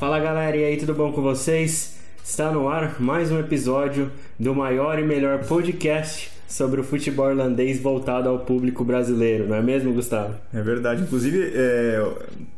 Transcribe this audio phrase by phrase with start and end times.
[0.00, 1.96] Fala galera, e aí, tudo bom com vocês?
[2.24, 7.78] Está no ar mais um episódio do maior e melhor podcast sobre o futebol irlandês
[7.78, 10.36] voltado ao público brasileiro, não é mesmo, Gustavo?
[10.54, 11.02] É verdade.
[11.02, 12.02] Inclusive, é,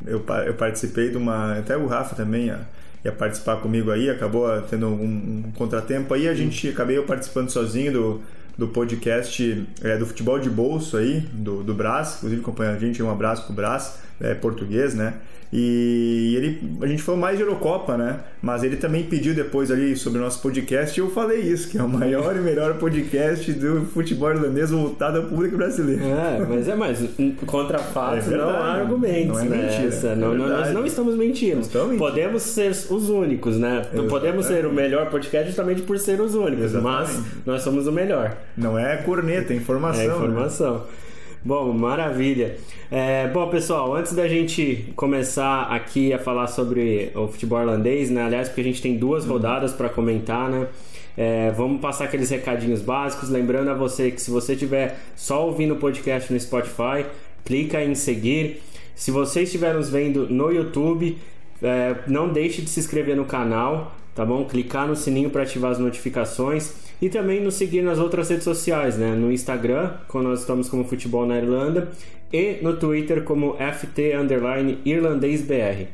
[0.06, 1.58] eu, eu, participei de uma.
[1.58, 2.60] Até o Rafa também ia,
[3.04, 7.50] ia participar comigo aí, acabou tendo um, um contratempo aí, a gente acabei eu participando
[7.50, 8.20] sozinho do,
[8.56, 13.02] do podcast é, do futebol de bolso aí, do, do Brás, inclusive acompanha a gente,
[13.02, 15.14] um abraço pro Brás, é, português, né?
[15.52, 18.20] E ele, a gente falou mais de Eurocopa, né?
[18.40, 21.76] Mas ele também pediu depois ali sobre o nosso podcast e eu falei isso, que
[21.76, 26.02] é o maior e melhor podcast do futebol irlandês voltado ao público brasileiro.
[26.02, 27.04] É, mas é mais,
[27.44, 29.56] contra fatos é não há argumentos, não é né?
[29.66, 31.60] Mentira, Essa, é não, nós não estamos mentindo.
[31.60, 33.80] Estamos Podemos ser os únicos, né?
[33.80, 34.08] Exatamente.
[34.08, 37.12] Podemos ser o melhor podcast justamente por ser os únicos, Exatamente.
[37.12, 38.38] mas nós somos o melhor.
[38.56, 40.00] Não é corneta, é informação.
[40.00, 40.74] É informação.
[40.78, 41.01] Né?
[41.44, 42.56] Bom, maravilha.
[42.88, 48.22] É, bom, pessoal, antes da gente começar aqui a falar sobre o futebol irlandês, né?
[48.22, 50.68] Aliás, porque a gente tem duas rodadas para comentar, né?
[51.16, 53.28] É, vamos passar aqueles recadinhos básicos.
[53.28, 57.04] Lembrando a você que se você estiver só ouvindo o podcast no Spotify,
[57.44, 58.62] clica em seguir.
[58.94, 61.18] Se você estiver nos vendo no YouTube,
[61.60, 64.44] é, não deixe de se inscrever no canal, tá bom?
[64.44, 68.96] Clicar no sininho para ativar as notificações e também nos seguir nas outras redes sociais,
[68.96, 69.14] né?
[69.14, 71.90] No Instagram, quando nós estamos como Futebol na Irlanda,
[72.32, 75.86] e no Twitter como FT Underline Irlandês BR.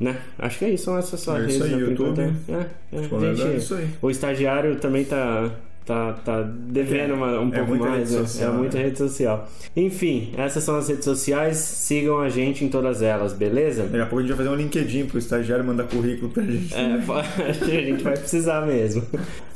[0.00, 0.16] Né?
[0.38, 1.56] Acho que é isso, são essas só é redes.
[1.56, 2.20] Isso aí, YouTube.
[2.20, 3.88] É, é, gente, é isso aí.
[4.00, 5.50] O estagiário também tá
[5.88, 8.18] tá, tá devendo uma, um é pouco mais, né?
[8.18, 8.84] social, é muita né?
[8.84, 9.48] rede social.
[9.74, 13.84] Enfim, essas são as redes sociais, sigam a gente em todas elas, beleza?
[13.84, 16.74] Daqui a pouco a gente vai fazer um LinkedIn pro estagiário mandar currículo pra gente.
[16.74, 16.98] É,
[17.48, 19.02] a gente vai precisar mesmo.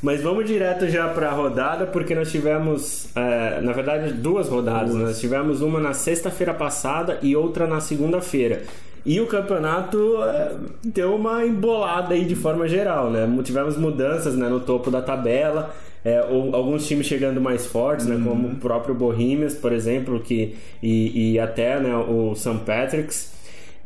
[0.03, 4.93] Mas vamos direto já pra rodada, porque nós tivemos, é, na verdade, duas rodadas.
[4.93, 5.03] Duas.
[5.03, 8.63] Nós tivemos uma na sexta-feira passada e outra na segunda-feira.
[9.05, 10.53] E o campeonato é,
[10.85, 13.29] deu uma embolada aí de forma geral, né?
[13.43, 15.75] Tivemos mudanças né, no topo da tabela
[16.05, 18.25] é, alguns times chegando mais fortes, né, uhum.
[18.25, 22.59] como o próprio Bohemians, por exemplo, que, e, e até né, o St.
[22.67, 23.31] Patrick's.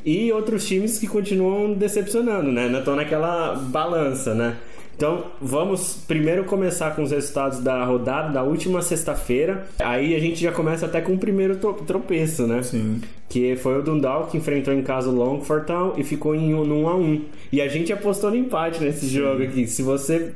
[0.04, 2.70] E outros times que continuam decepcionando, né?
[2.78, 4.56] Estão naquela balança, né?
[4.96, 9.66] Então, vamos primeiro começar com os resultados da rodada da última sexta-feira.
[9.78, 12.62] Aí a gente já começa até com o primeiro tropeço, né?
[12.62, 13.02] Sim.
[13.28, 16.62] Que foi o Dundalk que enfrentou em casa o Longford Town e ficou em um,
[16.62, 19.66] 1 a 1 E a gente apostou no empate nesse jogo aqui.
[19.66, 20.32] Se você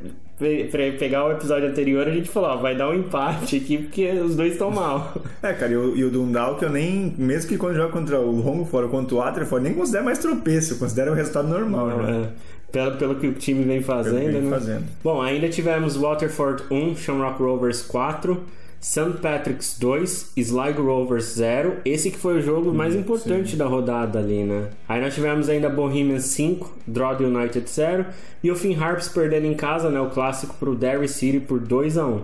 [0.99, 4.35] pegar o episódio anterior, a gente falou, ó, vai dar um empate aqui porque os
[4.37, 5.15] dois estão mal.
[5.43, 8.31] É, cara, e o, e o Dundalk eu nem, mesmo que quando joga contra o
[8.31, 12.03] Longford ou contra o Waterford, nem considero mais tropeço, eu considero o resultado normal, Não,
[12.03, 12.29] né?
[12.73, 14.51] Pelo, pelo que o time vem fazendo, vem né?
[14.51, 14.85] fazendo.
[15.03, 18.41] Bom, ainda tivemos Waterford 1, Shamrock Rovers 4,
[18.81, 19.19] St.
[19.21, 21.79] Patrick's 2, Sligo Rovers 0.
[21.85, 23.57] Esse que foi o jogo mais hum, importante sim.
[23.57, 24.69] da rodada ali, né?
[24.89, 28.07] Aí nós tivemos ainda Bohemians 5, Drogheda United 0
[28.43, 31.99] e o Finn Harps perdendo em casa, né, o clássico pro Derry City por 2
[31.99, 32.23] a 1.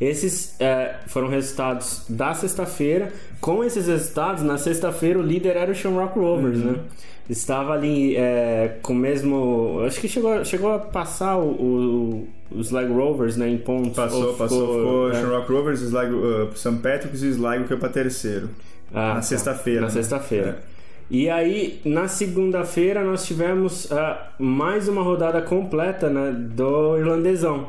[0.00, 3.12] Esses é, foram resultados da sexta-feira.
[3.40, 6.72] Com esses resultados, na sexta-feira o líder era o Shamrock Rovers, uhum.
[6.72, 6.78] né?
[7.28, 9.82] Estava ali é, com o mesmo.
[9.86, 13.92] Acho que chegou, chegou a passar o, o, os Sligo Rovers né, em pontos.
[13.92, 14.60] Passou, passou.
[14.60, 15.14] Ficou, ficou é.
[15.14, 16.76] Shamrock Rovers, Sligo, uh, St.
[16.82, 18.48] Patrick's e Sligo que é para terceiro.
[18.92, 19.22] Ah, na tá.
[19.22, 19.80] sexta-feira.
[19.82, 19.92] Na né?
[19.92, 20.58] sexta-feira.
[20.74, 20.78] É.
[21.10, 27.68] E aí, na segunda-feira, nós tivemos uh, mais uma rodada completa né, do Irlandesão.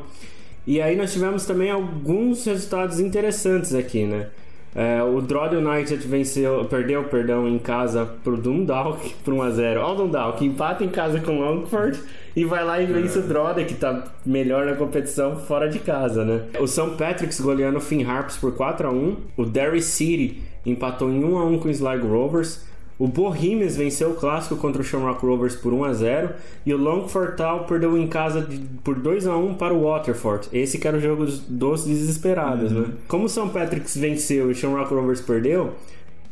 [0.66, 4.28] E aí nós tivemos também alguns resultados interessantes aqui, né?
[4.74, 9.78] É, o Drogheda United venceu, perdeu, perdão, em casa pro Dundalk por 1x0.
[9.78, 12.00] Olha o Dundalk, empata em casa com o Longford
[12.36, 16.24] e vai lá e vence o Drogheda, que tá melhor na competição fora de casa,
[16.24, 16.42] né?
[16.60, 16.90] O St.
[16.96, 19.16] Patrick's goleando o Finn Harps por 4x1.
[19.36, 22.69] O Derry City empatou em 1x1 com o Sligo Rovers.
[23.00, 26.30] O Bohemians venceu o clássico contra o Shamrock Rovers por 1 a 0
[26.66, 30.48] e o Longford Town perdeu em casa de, por 2 a 1 para o Waterford.
[30.52, 32.80] Esse que era o jogo dos desesperados, uhum.
[32.82, 32.88] né?
[33.08, 33.48] Como o St.
[33.54, 35.72] Patrick's venceu e o Shamrock Rovers perdeu,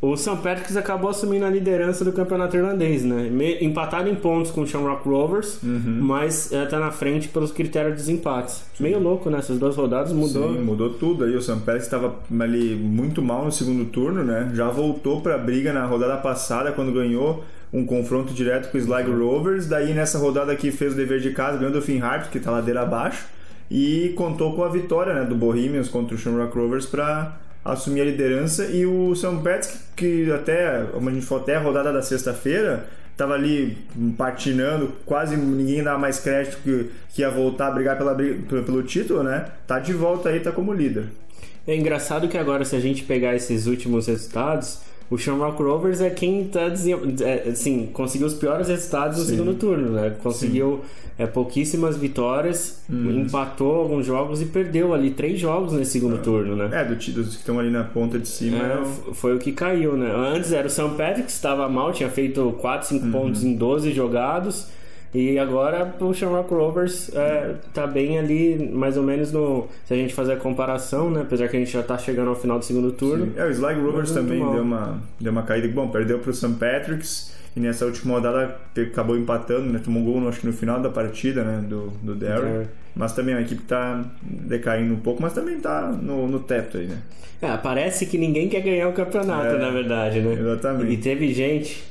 [0.00, 0.36] o St.
[0.36, 3.28] Patrick's acabou assumindo a liderança do campeonato irlandês, né?
[3.60, 5.98] Empatado em pontos com o Shamrock Rovers, uhum.
[6.00, 8.64] mas está é, na frente pelos critérios de desempates.
[8.76, 8.84] Sim.
[8.84, 9.60] Meio louco nessas né?
[9.60, 10.52] duas rodadas, mudou.
[10.52, 11.34] Sim, mudou tudo aí.
[11.34, 11.56] O St.
[11.56, 14.52] Patrick's estava ali muito mal no segundo turno, né?
[14.54, 17.42] Já voltou para a briga na rodada passada, quando ganhou
[17.72, 19.10] um confronto direto com o Sligo.
[19.10, 19.66] Rovers.
[19.66, 22.52] Daí nessa rodada aqui fez o dever de casa, ganhou do Finn Harps, que está
[22.52, 23.26] ladeira abaixo,
[23.68, 27.36] e contou com a vitória né, do Bohemians contra o Shamrock Rovers para
[27.72, 31.92] assumir a liderança e o São Pets que até, a gente falou, até a rodada
[31.92, 33.76] da sexta-feira, estava ali
[34.16, 39.24] patinando, quase ninguém dava mais crédito que, que ia voltar a brigar pela, pelo título,
[39.24, 39.46] né?
[39.66, 41.06] Tá de volta aí, tá como líder.
[41.66, 46.10] É engraçado que agora, se a gente pegar esses últimos resultados, o Shamrock Rovers é
[46.10, 46.60] quem tá
[47.24, 49.30] é, assim, conseguiu os piores resultados no Sim.
[49.30, 50.14] segundo turno, né?
[50.22, 50.82] Conseguiu
[51.18, 53.22] é, pouquíssimas vitórias, hum.
[53.22, 56.18] empatou alguns jogos e perdeu ali três jogos nesse segundo é.
[56.18, 56.68] turno, né?
[56.72, 58.58] É, do, dos que estão ali na ponta de cima.
[58.58, 60.12] É, é foi o que caiu, né?
[60.14, 60.90] Antes era o St.
[60.96, 63.12] Patrick, que estava mal, tinha feito 4, 5 uhum.
[63.12, 64.68] pontos em 12 jogados.
[65.14, 69.66] E agora o Shamrock Rovers é, tá bem ali, mais ou menos no.
[69.86, 71.22] Se a gente fazer a comparação, né?
[71.22, 73.26] Apesar que a gente já tá chegando ao final do segundo turno.
[73.26, 73.32] Sim.
[73.36, 75.66] É, o Sligo Rovers também deu uma, deu uma caída.
[75.68, 76.54] Bom, perdeu pro St.
[76.58, 79.80] Patrick's e nessa última rodada acabou empatando, né?
[79.82, 81.64] Tomou um gol acho que no final da partida, né?
[81.66, 82.66] Do, do Derry.
[82.94, 86.86] Mas também a equipe tá decaindo um pouco, mas também tá no, no teto aí,
[86.86, 86.98] né?
[87.40, 90.34] É, parece que ninguém quer ganhar o campeonato, é, na verdade, né?
[90.34, 90.92] Exatamente.
[90.92, 91.84] E teve gente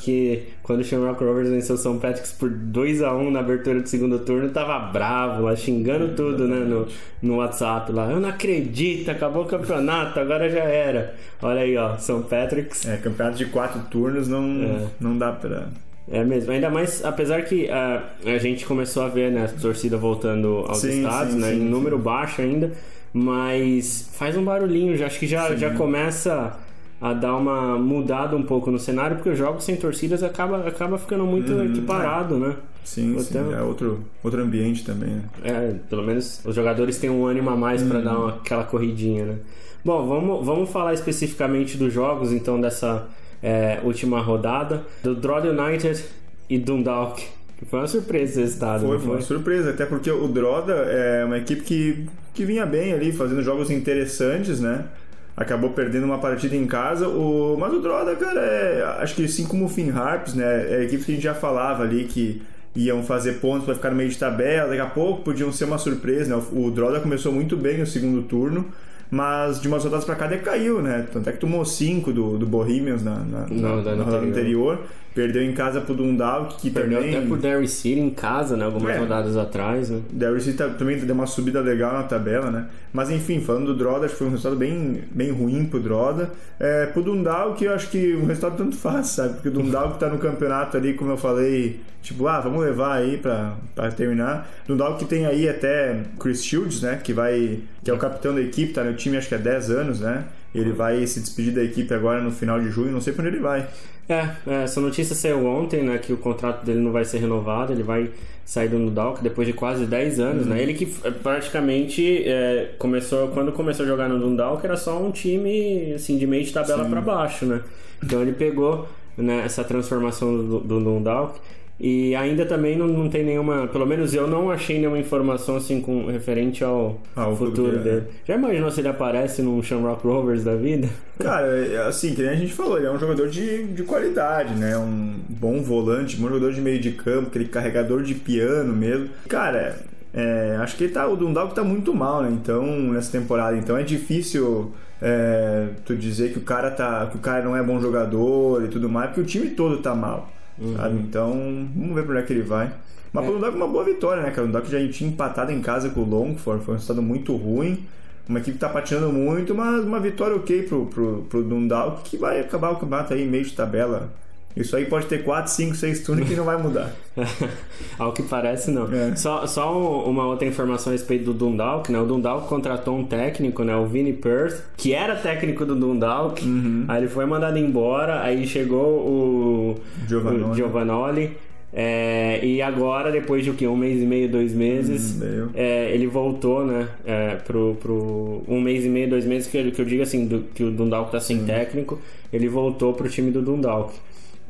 [0.00, 3.80] que quando o Shamrock Rovers venceu o São Patrick's por 2 a 1 na abertura
[3.80, 6.86] do segundo turno, tava bravo lá, xingando tudo, né, no,
[7.22, 8.10] no WhatsApp lá.
[8.10, 11.14] Eu não acredito, acabou o campeonato, agora já era.
[11.42, 12.86] Olha aí, ó, São Patrick's.
[12.86, 14.86] É, campeonato de quatro turnos não, é.
[15.00, 15.68] não dá pra...
[16.10, 19.96] É mesmo, ainda mais, apesar que uh, a gente começou a ver né, a torcida
[19.96, 22.72] voltando aos sim, estados, sim, né, sim, em número baixo ainda,
[23.10, 26.58] mas faz um barulhinho, já, acho que já, já começa
[27.00, 30.96] a dar uma mudada um pouco no cenário, porque os jogos sem torcidas acaba, acaba
[30.98, 32.38] ficando muito hum, equiparado, é.
[32.38, 32.56] né?
[32.84, 35.22] Sim, sim, é outro, outro ambiente também, né?
[35.42, 37.88] É, pelo menos os jogadores têm um ânimo a mais hum.
[37.88, 39.38] para dar uma, aquela corridinha, né?
[39.84, 43.06] Bom, vamos, vamos falar especificamente dos jogos, então, dessa
[43.42, 44.82] é, última rodada.
[45.02, 46.02] Do Droid United
[46.48, 47.22] e Dundalk.
[47.66, 48.86] Foi uma surpresa esse resultado.
[48.86, 52.92] Foi, foi uma surpresa, até porque o Droda é uma equipe que, que vinha bem
[52.92, 54.86] ali, fazendo jogos interessantes, né?
[55.36, 57.08] Acabou perdendo uma partida em casa.
[57.08, 60.76] O, mas o Droda, cara, é, acho que assim como o Finn Harps, né, é
[60.76, 62.42] a equipe que a gente já falava ali que
[62.76, 65.78] iam fazer pontos para ficar no meio de tabela, daqui a pouco podiam ser uma
[65.78, 66.42] surpresa, né?
[66.52, 68.66] O, o Droda começou muito bem no segundo turno,
[69.10, 71.06] mas de umas rodadas para cá decaiu, né?
[71.12, 74.80] Tanto é que tomou 5 do, do Bohemians na, na, Não, na, na rodada anterior.
[75.14, 77.16] Perdeu em casa pro Dundalk, que Perdeu também...
[77.16, 78.64] até pro Derry City em casa, né?
[78.64, 78.98] Algumas é.
[78.98, 80.00] rodadas atrás, né?
[80.10, 82.66] Derry City tá, também deu uma subida legal na tabela, né?
[82.92, 86.32] Mas enfim, falando do Droda, acho que foi um resultado bem, bem ruim pro Droda.
[86.58, 89.34] É, pro Dundalk, eu acho que um resultado tanto faz, sabe?
[89.34, 93.16] Porque o Dundalk tá no campeonato ali, como eu falei, tipo, ah, vamos levar aí
[93.16, 94.50] pra, pra terminar.
[94.66, 97.00] Dundalk tem aí até Chris Shields, né?
[97.02, 97.60] Que vai...
[97.84, 100.24] Que é o capitão da equipe, tá no time acho que há 10 anos, né?
[100.54, 103.36] Ele vai se despedir da equipe agora no final de junho, não sei para onde
[103.36, 103.66] ele vai.
[104.08, 107.72] É, é, essa notícia saiu ontem, né, que o contrato dele não vai ser renovado,
[107.72, 108.10] ele vai
[108.44, 110.52] sair do Nudalk depois de quase 10 anos, né?
[110.52, 110.56] uhum.
[110.58, 110.62] né?
[110.62, 115.10] Ele que é, praticamente é, começou, quando começou a jogar no Dundalk, era só um
[115.10, 117.62] time assim, de meio de tabela para baixo, né?
[118.02, 118.86] Então ele pegou
[119.16, 121.38] né, essa transformação do, do Dundalk
[121.78, 125.80] e ainda também não, não tem nenhuma, pelo menos eu não achei nenhuma informação assim
[125.80, 128.04] com referente ao, ao futuro dele.
[128.06, 128.26] É.
[128.26, 130.88] Já imaginou se ele aparece num Shamrock Rovers da vida?
[131.18, 134.54] Cara, é, assim, que nem a gente falou, ele é um jogador de, de qualidade,
[134.54, 134.76] né?
[134.78, 139.08] Um bom volante, um jogador de meio de campo, aquele carregador de piano mesmo.
[139.28, 139.76] Cara,
[140.12, 142.30] é, acho que ele tá, o Dundalk tá muito mal, né?
[142.30, 143.56] Então, nessa temporada.
[143.56, 144.72] Então é difícil
[145.02, 147.06] é, tu dizer que o cara tá.
[147.10, 149.92] que o cara não é bom jogador e tudo mais, porque o time todo tá
[149.92, 150.30] mal.
[150.58, 150.76] Uhum.
[150.76, 150.98] Sabe?
[150.98, 151.32] Então,
[151.74, 152.72] vamos ver por onde é que ele vai.
[153.12, 153.28] Mas é.
[153.28, 154.42] o Dundalk uma boa vitória, né, cara?
[154.42, 157.86] O Dundalk já tinha empatado em casa com o Longford, foi um resultado muito ruim.
[158.28, 162.16] Uma equipe que tá patinando muito, mas uma vitória ok pro, pro, pro Dundalk, que
[162.16, 164.10] vai acabar o campeonato aí meio de tabela
[164.56, 166.92] isso aí pode ter 4, 5, 6 turnos que não vai mudar.
[167.98, 168.92] Ao que parece, não.
[168.92, 169.16] É.
[169.16, 172.00] Só, só uma outra informação a respeito do Dundalk, né?
[172.00, 173.74] O Dundalk contratou um técnico, né?
[173.76, 176.44] O Vinnie Perth, que era técnico do Dundalk.
[176.44, 176.84] Uhum.
[176.86, 180.44] Aí ele foi mandado embora, aí chegou o Giovanoli.
[180.44, 181.36] O Giovanoli
[181.76, 183.66] é, e agora, depois de o que?
[183.66, 186.86] Um mês e meio, dois meses, hum, é, ele voltou, né?
[187.04, 190.44] É, pro, pro um mês e meio, dois meses, que, que eu digo assim, do,
[190.54, 192.00] que o Dundalk tá sem técnico,
[192.32, 193.92] ele voltou pro time do Dundalk.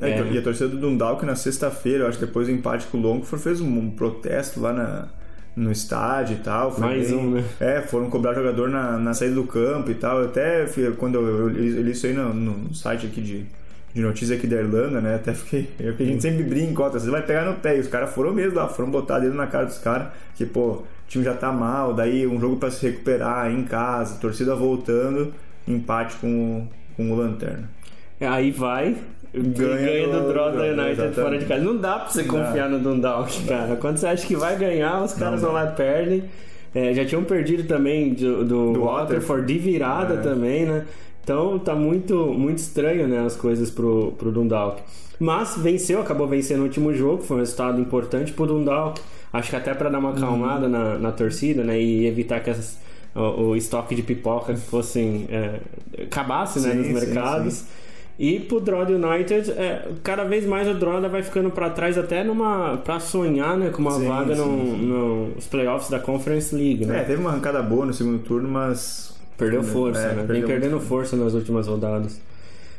[0.01, 0.33] É, é.
[0.33, 3.01] E a torcida do Dundalk na sexta-feira, eu acho que depois do empate com o
[3.01, 5.09] Longford, fez um protesto lá na,
[5.57, 6.73] no estádio e tal.
[6.73, 7.45] Foi Mais bem, um, né?
[7.61, 10.25] É, foram cobrar jogador na, na saída do campo e tal.
[10.25, 10.67] Até
[10.99, 13.47] quando eu, eu, eu li isso aí no, no site aqui de,
[13.95, 15.15] de notícia aqui da Irlanda, né?
[15.15, 15.71] Até fiquei.
[15.79, 17.77] É a gente sempre brinca, você vai pegar no pé.
[17.77, 20.71] E os caras foram mesmo lá, foram botar dedo na cara dos caras, que, pô,
[20.71, 25.33] o time já tá mal, daí um jogo para se recuperar em casa, torcida voltando,
[25.69, 27.71] empate com o, com o Lanterna.
[28.19, 28.97] É, aí vai,
[29.35, 31.15] ganha, ganha do, do Droga United exatamente.
[31.15, 31.65] fora de casa.
[31.65, 33.77] Não dá pra você confiar no Dundalk, cara.
[33.77, 36.25] Quando você acha que vai ganhar, os caras vão lá e perdem.
[36.75, 40.17] É, já tinham perdido também do, do, do Waterford de virada é.
[40.19, 40.85] também, né?
[41.23, 44.83] Então tá muito, muito estranho né, as coisas pro, pro Dundalk.
[45.19, 49.01] Mas venceu, acabou vencendo o último jogo, foi um resultado importante pro Dundalk.
[49.33, 50.17] Acho que até para dar uma uhum.
[50.17, 50.73] acalmada uhum.
[50.73, 51.81] na, na torcida, né?
[51.81, 52.79] E evitar que essas,
[53.15, 55.27] o, o estoque de pipoca fossem.
[55.31, 55.61] É,
[56.03, 57.55] acabasse né, nos mercados.
[57.55, 57.84] Sim, sim.
[58.19, 62.23] E pro Droid United, é, cada vez mais o Droid vai ficando para trás até
[62.23, 67.01] numa para sonhar, né, com uma sim, vaga nos no, playoffs da Conference League, né?
[67.01, 70.25] É, teve uma arrancada boa no segundo turno, mas perdeu força, é, né?
[70.29, 72.21] Vem perdendo força nas últimas rodadas.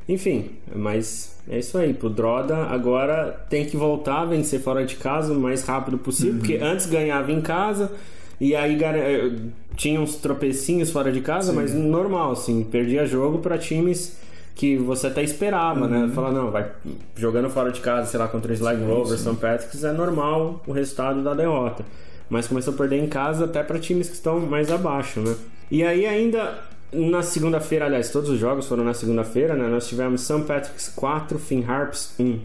[0.08, 1.94] Enfim, mas é isso aí.
[1.94, 6.34] Pro Droda agora tem que voltar a vencer fora de casa o mais rápido possível,
[6.34, 6.40] uhum.
[6.40, 7.92] porque antes ganhava em casa
[8.40, 9.32] e aí eh,
[9.76, 14.18] tinha uns tropecinhos fora de casa, mas normal, assim, perdia jogo para times
[14.56, 15.98] que você até esperava, né?
[15.98, 16.08] uhum.
[16.08, 16.14] né?
[16.14, 16.72] Falar, não, vai
[17.16, 19.36] jogando fora de casa, sei lá, contra Slag Rover, St.
[19.36, 21.84] Patrick's, é normal o resultado da derrota.
[22.30, 25.36] Mas começou a perder em casa até para times que estão mais abaixo, né?
[25.70, 26.58] E aí ainda
[26.92, 29.68] na segunda-feira, aliás, todos os jogos foram na segunda-feira, né?
[29.68, 30.42] Nós tivemos St.
[30.48, 32.40] Patrick's 4, Finn Harps 1.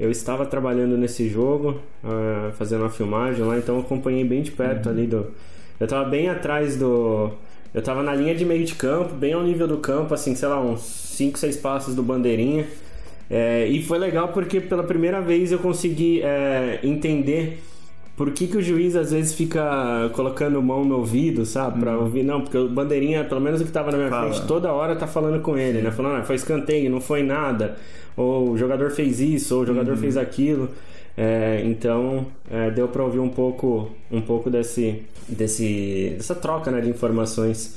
[0.00, 4.86] Eu estava trabalhando nesse jogo, uh, fazendo uma filmagem lá, então acompanhei bem de perto
[4.86, 4.92] uhum.
[4.92, 5.26] ali do.
[5.78, 7.30] Eu estava bem atrás do.
[7.74, 10.48] Eu estava na linha de meio de campo, bem ao nível do campo, assim, sei
[10.48, 12.66] lá, uns 5, 6 passos do bandeirinha.
[13.30, 17.62] É, e foi legal porque pela primeira vez eu consegui é, entender
[18.16, 21.80] por que, que o juiz às vezes fica colocando mão no ouvido, sabe?
[21.80, 22.04] Pra uhum.
[22.04, 22.22] ouvir.
[22.22, 24.30] Não, porque o bandeirinha, pelo menos o que tava na minha Fala.
[24.30, 25.90] frente, toda hora tá falando com ele, né?
[25.90, 27.76] Falando, ah, foi escanteio, não foi nada.
[28.16, 29.96] Ou o jogador fez isso, ou o jogador uhum.
[29.96, 30.68] fez aquilo.
[31.16, 36.80] É, então é, deu para ouvir um pouco, um pouco desse, desse, dessa troca né,
[36.80, 37.76] de informações.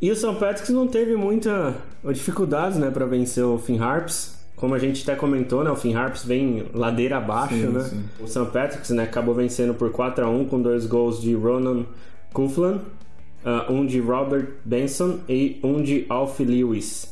[0.00, 1.74] E o São Patrick's não teve muita
[2.04, 4.38] dificuldades né, para vencer o Finn Harps.
[4.56, 7.80] Como a gente até comentou, né, o Finn Harps vem ladeira abaixo, sim, né?
[7.80, 8.04] Sim.
[8.20, 8.46] O St.
[8.52, 11.86] Patrick's né, acabou vencendo por 4 a 1 com dois gols de Ronan
[12.32, 12.80] Coughlin,
[13.44, 17.10] uh, um de Robert Benson e um de Alfie Lewis.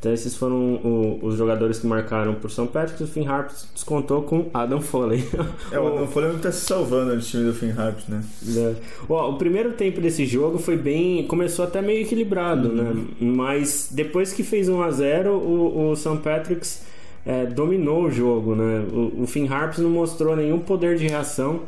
[0.00, 3.02] Então esses foram o, os jogadores que marcaram por São Patrick.
[3.02, 5.22] O Finn Harps descontou com Adam Foley.
[5.70, 8.24] É, o Adam Foley está se salvando no time do Finn Harps, né?
[8.56, 8.74] É.
[9.06, 11.26] o primeiro tempo desse jogo foi bem...
[11.26, 12.82] Começou até meio equilibrado, né?
[12.82, 12.94] uhum.
[12.94, 13.06] né?
[13.20, 16.16] Mas depois que fez 1 a 0 o, o St.
[16.24, 16.82] Patrick's
[17.26, 18.82] é, dominou o jogo, né?
[18.90, 21.60] O, o Finn Harps não mostrou nenhum poder de reação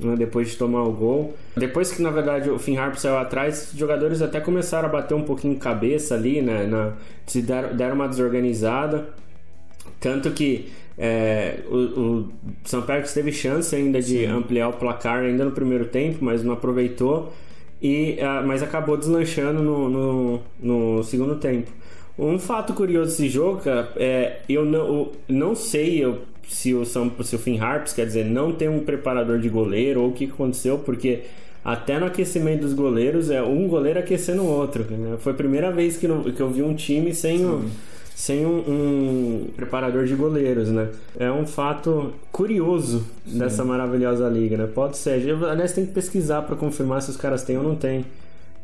[0.00, 1.34] né, depois de tomar o gol.
[1.56, 5.14] Depois que, na verdade, o Finn Harp saiu atrás, os jogadores até começaram a bater
[5.14, 6.66] um pouquinho cabeça ali, né?
[6.66, 6.92] Na,
[7.26, 9.08] se deram, deram uma desorganizada.
[10.00, 12.28] Tanto que é, o, o
[12.64, 14.26] São Paulo teve chance ainda de Sim.
[14.26, 17.32] ampliar o placar ainda no primeiro tempo, mas não aproveitou.
[17.82, 21.70] E, uh, mas acabou deslanchando no, no, no segundo tempo.
[22.18, 26.18] Um fato curioso desse jogo, cara, é, eu não, eu não sei eu,
[26.50, 30.02] se, o São, se o Finn Harps, quer dizer, não tem um preparador de goleiro
[30.02, 31.22] ou o que aconteceu, porque
[31.64, 34.84] até no aquecimento dos goleiros é um goleiro aquecendo o outro.
[34.90, 35.16] Né?
[35.20, 37.68] Foi a primeira vez que, no, que eu vi um time sem, um,
[38.16, 40.88] sem um, um, preparador de goleiros, né?
[41.16, 43.38] É um fato curioso Sim.
[43.38, 44.66] dessa maravilhosa liga, né?
[44.66, 45.22] Pode ser.
[45.48, 48.04] Aliás, tem que pesquisar para confirmar se os caras têm ou não têm.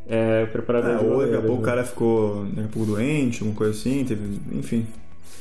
[0.09, 1.59] É, preparador é, de ou daqui a pouco né?
[1.59, 4.85] o cara ficou daqui a pouco doente, alguma coisa assim, teve, enfim.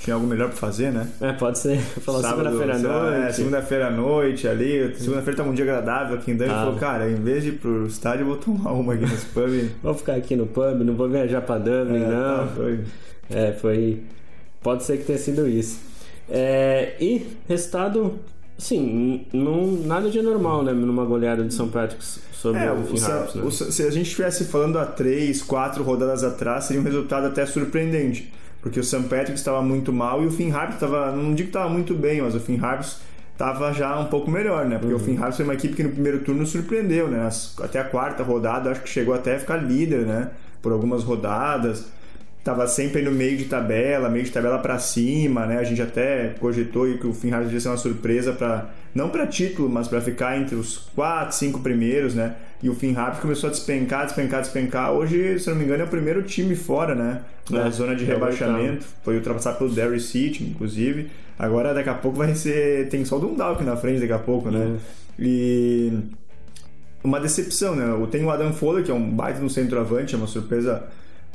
[0.01, 1.09] Tinha algo melhor pra fazer, né?
[1.21, 1.79] É, pode ser.
[1.81, 3.27] Falou segunda-feira à noite.
[3.27, 4.95] É, segunda-feira à noite ali.
[4.97, 6.53] Segunda-feira tava um dia agradável aqui em Dani.
[6.53, 6.65] Ah.
[6.65, 9.51] falou, cara, em vez de ir pro estádio, eu vou tomar uma aqui nesse pub.
[9.83, 12.47] vou ficar aqui no pub, não vou viajar pra Dublin, é, não.
[12.47, 12.81] Tá, foi.
[13.31, 14.03] É, foi.
[14.63, 15.81] Pode ser que tenha sido isso.
[16.29, 18.19] É, e resultado
[18.59, 20.73] Sim, não, nada de anormal, né?
[20.73, 23.51] Numa goleada de São Patrick's sobre é, o Finn Harps, né?
[23.51, 28.33] Se a gente estivesse falando há três, quatro rodadas atrás, seria um resultado até surpreendente.
[28.67, 29.03] Porque o St.
[29.03, 32.21] Patrick estava muito mal e o Finn Harps estava, não digo que estava muito bem,
[32.21, 32.99] mas o Finn Harps
[33.33, 34.77] estava já um pouco melhor, né?
[34.77, 35.01] Porque uhum.
[35.01, 37.31] o Finn Harps foi uma equipe que no primeiro turno surpreendeu, né?
[37.63, 40.31] Até a quarta rodada, acho que chegou até a ficar líder, né?
[40.61, 41.87] Por algumas rodadas.
[42.43, 45.59] Tava sempre no meio de tabela, meio de tabela para cima, né?
[45.59, 49.29] A gente até cogitou que o Finn Harps ia ser uma surpresa para não para
[49.29, 52.35] título, mas para ficar entre os quatro, cinco primeiros, né?
[52.63, 54.93] E o Finn Harps começou a despencar, despencar, despencar.
[54.93, 57.23] Hoje, se não me engano, é o primeiro time fora, né?
[57.51, 58.87] Da é, zona de rebaixamento.
[59.05, 61.11] Foi ultrapassado pelo Derry City, inclusive.
[61.39, 62.89] Agora, daqui a pouco vai ser.
[62.89, 64.79] Tem só o Dundalk na frente, daqui a pouco, né?
[65.19, 65.23] É.
[65.23, 65.93] E.
[67.05, 67.85] Uma decepção, né?
[68.11, 70.83] Tem o Adam Fuller, que é um baita no centroavante, é uma surpresa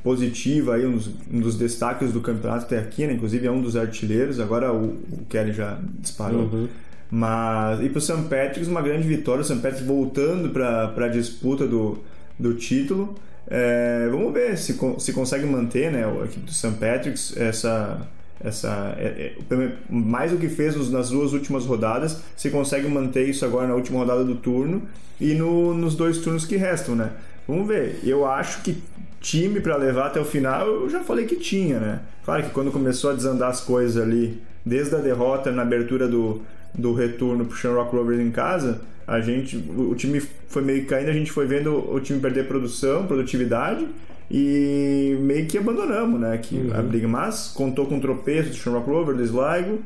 [0.03, 3.13] positiva aí, um dos, um dos, destaques do campeonato até aqui, né?
[3.13, 6.41] Inclusive é um dos artilheiros, agora o, o Kelly já disparou.
[6.41, 6.67] Uhum.
[7.11, 8.21] Mas, e para o St.
[8.29, 9.41] Patrick's, uma grande vitória.
[9.41, 9.55] O St.
[9.55, 11.99] Patrick's voltando para a disputa do,
[12.39, 13.15] do título.
[13.47, 16.71] É, vamos ver se, se consegue manter né, a equipe do St.
[16.79, 18.07] Patrick's essa,
[18.41, 23.43] essa é, é, mais do que fez nas duas últimas rodadas, se consegue manter isso
[23.43, 24.83] agora na última rodada do turno
[25.19, 27.11] e no, nos dois turnos que restam, né?
[27.45, 27.99] Vamos ver.
[28.05, 28.81] Eu acho que
[29.19, 31.99] time para levar até o final, eu já falei que tinha, né?
[32.23, 36.41] Claro que quando começou a desandar as coisas ali, desde a derrota na abertura do,
[36.73, 41.13] do retorno pro Shamrock Rovers em casa, a gente, o time foi meio caindo, a
[41.13, 43.87] gente foi vendo o time perder produção, produtividade,
[44.29, 46.37] e meio que abandonamos, né?
[46.41, 46.71] Que Uhum.
[46.73, 49.79] a briga, mas contou com o tropeço do Shamrock Rover, do Sligo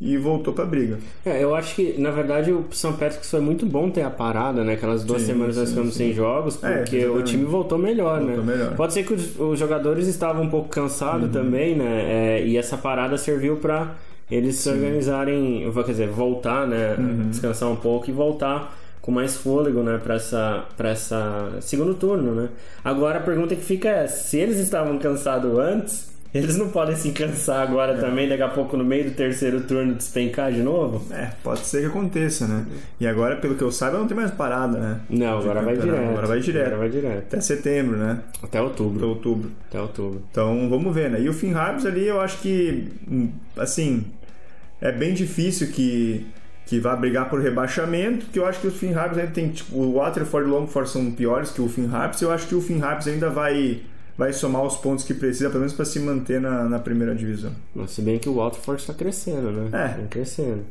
[0.00, 0.98] e voltou pra briga.
[1.26, 4.64] É, eu acho que, na verdade, o São Patrick's foi muito bom ter a parada,
[4.64, 4.72] né?
[4.72, 6.06] Aquelas duas Sim, semanas nós ficamos sim.
[6.06, 7.30] sem jogos, É, porque o exatamente.
[7.32, 8.52] time voltou melhor, Voltou né?
[8.56, 8.74] melhor.
[8.74, 11.32] Pode ser que os, os jogadores estavam um pouco cansados Uhum.
[11.32, 12.38] também, né?
[12.38, 13.94] É, e essa parada serviu pra
[14.32, 16.94] eles se organizarem, quer dizer, voltar, né?
[16.98, 17.28] Uhum.
[17.28, 22.34] Descansar um pouco e voltar com mais fôlego, né, para essa para essa segundo turno,
[22.34, 22.48] né?
[22.84, 27.10] Agora a pergunta que fica é, se eles estavam cansados antes, eles não podem se
[27.10, 31.04] cansar agora também, daqui a pouco no meio do terceiro turno despencar de novo?
[31.12, 32.64] É, pode ser que aconteça, né?
[32.98, 35.00] E agora, pelo que eu saiba, não tem mais parada, né?
[35.10, 36.08] Não, agora vai direto.
[36.08, 36.66] Agora vai direto.
[36.66, 37.18] Agora vai direto.
[37.18, 38.20] Até setembro, né?
[38.38, 39.08] Até Até outubro.
[39.08, 39.50] outubro.
[39.68, 40.22] Até outubro.
[40.30, 41.20] Então vamos ver, né?
[41.20, 44.06] E o Finn Harps ali, eu acho que, hum, assim,
[44.82, 46.26] é bem difícil que,
[46.66, 49.76] que vá brigar por rebaixamento, porque eu acho que o Finn Harps ainda tem, tipo,
[49.76, 52.60] o Waterford e o Longford são piores que o Finn Harps, eu acho que o
[52.60, 53.80] Finn Harps ainda vai,
[54.18, 57.52] vai somar os pontos que precisa, pelo menos para se manter na, na primeira divisão.
[57.72, 59.68] Mas Se bem que o Waterford está crescendo, né?
[59.72, 59.88] É.
[60.02, 60.64] Tá crescendo.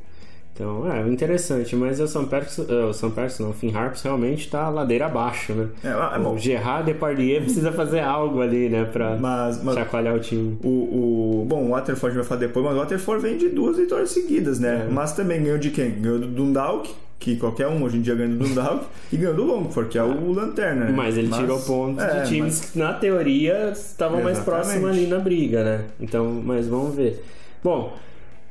[0.54, 4.02] Então, é interessante, mas o São Patrick's, eh, o São Patrick's não, o Finn Harps
[4.02, 5.68] realmente está ladeira abaixo, né?
[5.84, 6.34] É, ah, é bom.
[6.34, 10.58] O Gerard Depardieu precisa fazer algo ali, né, pra Mas, mas chacoalhar o time.
[10.64, 10.68] o,
[11.42, 14.60] o, bom, o Waterford vai falar depois, mas o Waterford vem de duas vitórias seguidas,
[14.60, 14.88] né?
[14.88, 14.92] É.
[14.92, 15.90] Mas também ganhou de quem?
[16.02, 19.44] Ganhou do Dundalk, que qualquer um hoje em dia ganha do Dundalk, e ganhou do
[19.46, 20.92] Longford, que é o Lanterna, né?
[20.94, 25.08] Mas ele tirou pontos é, de times mas- que, na teoria, estavam mais próximos ali
[25.08, 25.86] na briga, né?
[26.00, 27.24] Então, mas vamos ver.
[27.64, 27.94] Bom,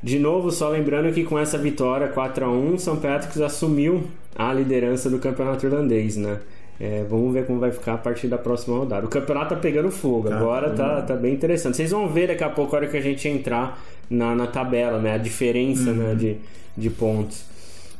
[0.03, 4.03] de novo, só lembrando que com essa vitória 4 a 1 São Patrick's assumiu
[4.35, 6.39] a liderança do campeonato irlandês, né?
[6.79, 9.05] É, vamos ver como vai ficar a partir da próxima rodada.
[9.05, 11.77] O campeonato tá pegando fogo, Tá, agora tá tá, bem interessante.
[11.77, 13.79] Vocês vão ver daqui a pouco, a hora que a gente entrar
[14.09, 15.13] na, na tabela, né?
[15.13, 15.95] A diferença Uhum.
[15.97, 16.37] né, de,
[16.75, 17.45] de pontos.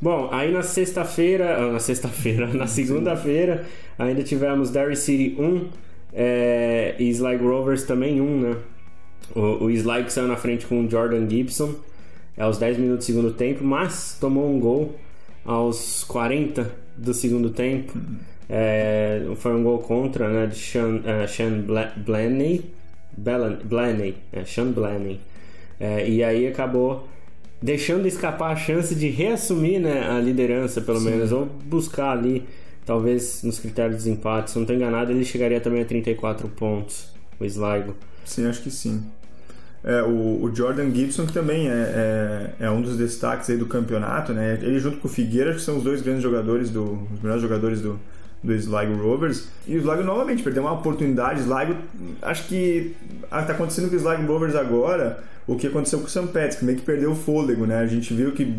[0.01, 3.65] Bom, aí na sexta-feira, ah, na sexta-feira, na segunda-feira,
[3.99, 5.65] ainda tivemos Derry City 1
[6.11, 8.55] é, e Sligo Rovers também 1, né?
[9.35, 11.75] O, o Sligo saiu na frente com o Jordan Gibson
[12.37, 14.95] aos 10 minutos do segundo tempo, mas tomou um gol
[15.45, 17.97] aos 40 do segundo tempo.
[18.49, 20.47] É, foi um gol contra, né?
[20.47, 22.65] De Sean, é, Sean Bla- Blaney.
[23.17, 24.15] Blan- Blaney.
[24.31, 25.19] É, Sean Blaney.
[25.79, 27.07] É, e aí acabou
[27.61, 32.43] deixando escapar a chance de reassumir né, a liderança, pelo menos, ou buscar ali,
[32.85, 34.51] talvez nos critérios de desempate.
[34.51, 37.07] Se não estou enganado, ele chegaria também a 34 pontos,
[37.39, 37.95] o Sligo.
[38.25, 39.03] Sim, acho que sim.
[39.83, 43.65] É, o, o Jordan Gibson que também é, é, é um dos destaques aí do
[43.65, 44.59] campeonato, né?
[44.61, 47.81] Ele junto com o Figueira, que são os dois grandes jogadores, do, os melhores jogadores
[47.81, 47.99] do,
[48.43, 49.47] do Sligo Rovers.
[49.67, 51.41] E o Sligo novamente perdeu uma oportunidade.
[51.41, 51.75] Sligo,
[52.21, 56.27] acho que está acontecendo com o Sligo Rovers agora o que aconteceu com o St.
[56.27, 57.79] Patrick's, que meio que perdeu o fôlego, né?
[57.79, 58.55] A gente viu que,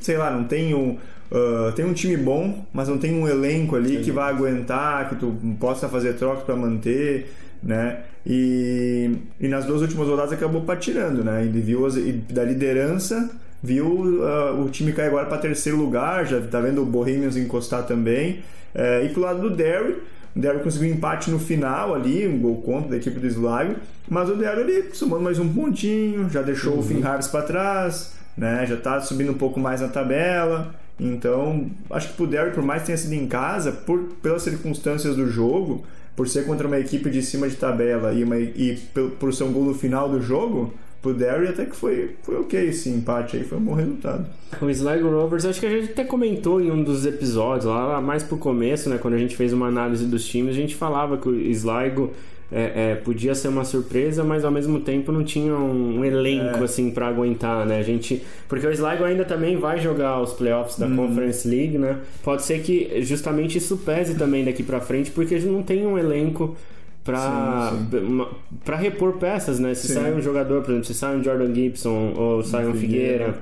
[0.00, 0.98] sei lá, não tem um,
[1.30, 5.16] ah, tem um time bom, mas não tem um elenco ali que vai aguentar, que
[5.16, 8.00] tu possa fazer troca para manter, né?
[8.26, 11.42] E, e nas duas últimas rodadas acabou patinando, né?
[11.44, 13.30] Ele viu as- e da liderança,
[13.62, 17.84] viu ah, o time cair agora para terceiro lugar, já tá vendo o Bohemians encostar
[17.84, 18.40] também.
[18.74, 19.96] Eh, e pro lado do Derry,
[20.36, 23.76] o Derry conseguiu um empate no final ali, um gol contra da equipe do Sligo,
[24.08, 28.12] mas o Derry ali somando mais um pontinho, já deixou o Finn Harris para trás,
[28.36, 28.64] né?
[28.66, 30.74] Já tá subindo um pouco mais na tabela.
[31.00, 35.16] Então, acho que pro Derry, por mais que tenha sido em casa, por, pelas circunstâncias
[35.16, 35.84] do jogo,
[36.18, 38.76] por ser contra uma equipe de cima de tabela e, uma, e
[39.20, 42.70] por, ser um gol no final do jogo, pro Derry até que foi, foi ok
[42.70, 44.26] esse empate aí, foi um bom resultado.
[44.60, 48.24] O Sligo Rovers, acho que a gente até comentou em um dos episódios, lá mais
[48.24, 48.98] pro começo, né?
[48.98, 52.10] Quando a gente fez uma análise dos times, a gente falava que o Sligo
[52.50, 56.60] é, é, podia ser uma surpresa, mas ao mesmo tempo não tinha um, um elenco
[56.60, 56.64] É.
[56.64, 57.78] assim para aguentar, né?
[57.78, 61.98] A gente, porque o Sligo ainda também vai jogar os playoffs da Conference League, né?
[62.22, 65.86] Pode ser que justamente isso pese também daqui para frente, porque a gente não tem
[65.86, 66.56] um elenco
[67.04, 67.72] para
[68.64, 69.74] para repor peças, né?
[69.74, 69.94] Se Sim.
[69.94, 73.34] sai um jogador, por exemplo, se sai um Jordan Gibson ou sai um Figueira.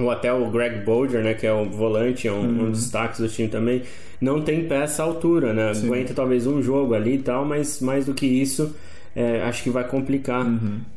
[0.00, 3.20] Ou até o Greg Bolger, né, que é o volante, é um, um dos destaques
[3.20, 3.82] do time também,
[4.20, 5.74] não tem peça à altura, né?
[5.74, 5.86] Sim.
[5.86, 8.74] Aguenta talvez um jogo ali e tal, mas mais do que isso,
[9.14, 10.46] é, acho que vai complicar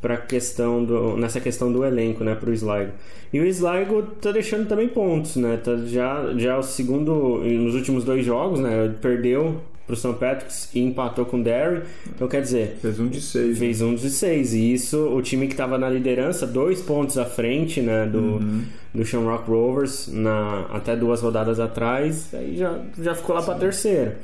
[0.01, 2.91] para questão do nessa questão do elenco, né, para o Sligo.
[3.31, 5.57] E o Sligo tá deixando também pontos, né?
[5.57, 8.93] Tá já já o segundo nos últimos dois jogos, né?
[9.01, 10.13] Perdeu pro St.
[10.13, 11.81] Patrick's e empatou com o Derry.
[12.07, 13.57] Então quer dizer, Fez um de seis.
[13.59, 14.53] fez um de seis.
[14.53, 18.39] E isso, o time que estava na liderança, dois pontos à frente né, do,
[18.93, 24.17] do Shamrock Rovers, na, até duas rodadas atrás, aí já, já ficou lá para terceira.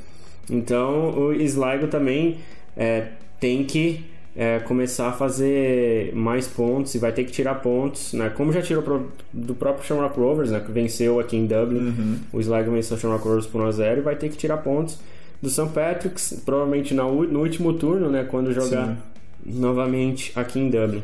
[0.48, 2.38] Então o Sligo também
[2.76, 8.12] é, tem que é, começar a fazer mais pontos e vai ter que tirar pontos,
[8.14, 8.30] né?
[8.34, 10.60] Como já tirou pro- do próprio Shamrock Rovers, né?
[10.64, 12.18] Que venceu aqui em Dublin.
[12.32, 14.98] O Sligo venceu o Shamrock Rovers por 1x0 e vai ter que tirar pontos
[15.40, 15.68] do St.
[15.72, 18.96] Patrick's, provavelmente no último turno, né, quando jogar Sim.
[19.44, 21.02] novamente aqui em Dublin.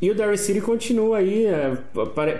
[0.00, 1.46] E o Derry City continua aí.
[1.46, 1.78] É,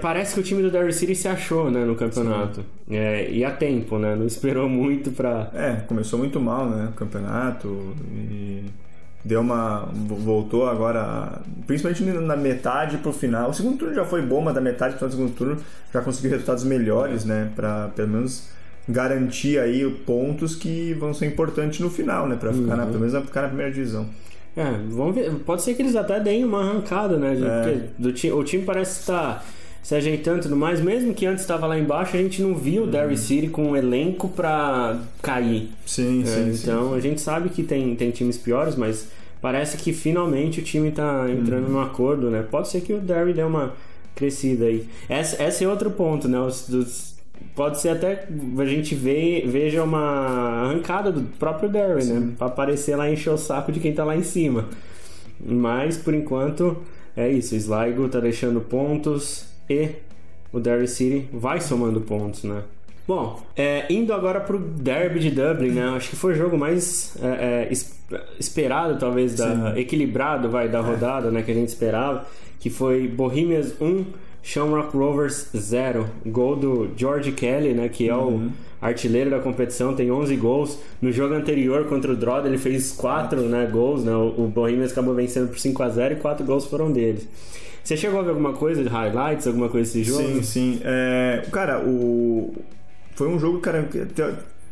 [0.02, 2.64] parece que o time do Derry City se achou né, no campeonato.
[2.90, 4.14] É, e a tempo, né?
[4.14, 5.50] Não esperou muito para.
[5.54, 6.88] É, começou muito mal, né?
[6.90, 7.94] O campeonato.
[8.12, 8.64] E
[9.24, 9.88] deu uma.
[9.94, 11.40] voltou agora.
[11.66, 13.48] Principalmente na metade pro final.
[13.50, 15.56] O segundo turno já foi bom, mas da metade pro segundo turno
[15.92, 17.50] já conseguiu resultados melhores, né?
[17.56, 18.48] Pra pelo menos
[18.88, 22.37] garantir aí pontos que vão ser importantes no final, né?
[22.37, 22.77] Pra ficar uhum.
[22.77, 24.07] na, pelo menos ficar na primeira divisão.
[24.57, 25.31] É, vamos ver.
[25.44, 27.35] Pode ser que eles até deem uma arrancada, né?
[27.35, 27.88] É.
[27.99, 29.44] Do time, o time parece estar tá
[29.83, 30.81] se ajeitando e tudo mais.
[30.81, 32.90] Mesmo que antes estava lá embaixo, a gente não viu o uhum.
[32.90, 35.70] Derry City com um elenco para cair.
[35.85, 36.51] Sim, é, sim.
[36.62, 36.97] Então sim.
[36.97, 39.09] a gente sabe que tem, tem times piores, mas
[39.40, 41.73] parece que finalmente o time está entrando uhum.
[41.73, 42.44] num acordo, né?
[42.49, 43.73] Pode ser que o Derry dê uma
[44.14, 44.87] crescida aí.
[45.11, 46.38] Esse, esse é outro ponto, né?
[46.38, 47.13] Os, os
[47.54, 48.26] pode ser até
[48.58, 52.32] a gente vê, veja uma arrancada do próprio Derry, né?
[52.36, 54.68] Pra aparecer lá e encher o saco de quem tá lá em cima.
[55.44, 56.76] Mas por enquanto
[57.16, 57.54] é isso.
[57.54, 59.90] Sligo tá deixando pontos e
[60.52, 62.62] o Derry City vai somando pontos, né?
[63.06, 65.88] Bom, é, indo agora pro Derby de Dublin, né?
[65.90, 70.82] Acho que foi o jogo mais é, é, esperado, talvez, da, equilibrado vai, da é.
[70.82, 71.42] rodada, né?
[71.42, 72.26] Que a gente esperava.
[72.58, 74.06] Que foi Bohemians 1,
[74.44, 76.07] Shamrock Rovers 0.
[76.26, 78.46] Gol do George Kelly, né, que é uhum.
[78.46, 80.78] o artilheiro da competição, tem 11 gols.
[81.00, 84.14] No jogo anterior contra o Drodd ele fez 4 né, gols, né?
[84.14, 87.26] O, Bohemians acabou vencendo por 5 a 0 e 4 gols foram deles.
[87.83, 90.22] Você chegou a ver alguma coisa de highlights, alguma coisa desse jogo?
[90.22, 90.80] Sim, sim.
[90.85, 92.54] É, cara, o
[93.14, 93.88] foi um jogo, cara,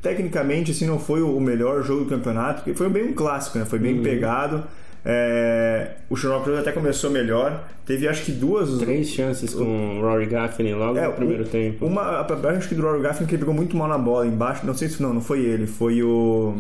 [0.03, 3.65] tecnicamente assim não foi o melhor jogo do campeonato, porque foi bem um clássico, né?
[3.65, 4.03] Foi bem uhum.
[4.03, 4.65] pegado.
[5.05, 7.69] É, o Sherlock Holmes até começou melhor.
[7.85, 8.79] Teve acho que duas.
[8.79, 11.87] Três chances com o Rory Gaffney logo é, no primeiro um, tempo.
[11.87, 14.65] Uma, acho que do Rory Gaffney que ele pegou muito mal na bola embaixo.
[14.65, 16.55] Não sei se não, não foi ele, foi o.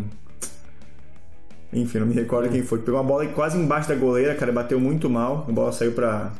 [1.72, 2.80] Enfim, não me recordo quem foi.
[2.80, 5.46] Pegou uma bola quase embaixo da goleira, cara, bateu muito mal.
[5.48, 6.32] A bola saiu pra,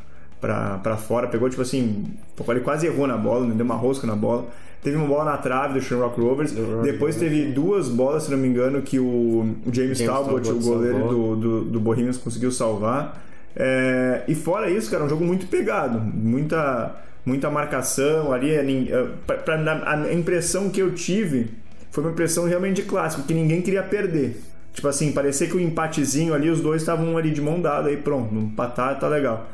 [0.47, 2.05] pra fora, pegou tipo assim.
[2.47, 4.47] Ele quase errou na bola, deu uma rosca na bola.
[4.83, 6.51] Teve uma bola na trave do Shamrock Rovers.
[6.83, 10.59] Depois teve duas bolas, se não me engano, que o, James, James Talbot, Talbot, o
[10.59, 13.23] goleiro do, do, do Bohemians, conseguiu salvar.
[13.55, 15.99] É, e fora isso, cara, um jogo muito pegado.
[15.99, 18.51] Muita, muita marcação ali.
[18.51, 21.51] É, pra, pra, a impressão que eu tive
[21.89, 24.41] foi uma impressão realmente de clássico, que ninguém queria perder.
[24.73, 27.97] Tipo assim, parecia que o empatezinho ali, os dois estavam ali de mão dada, aí
[27.97, 29.47] pronto, empatar tá legal.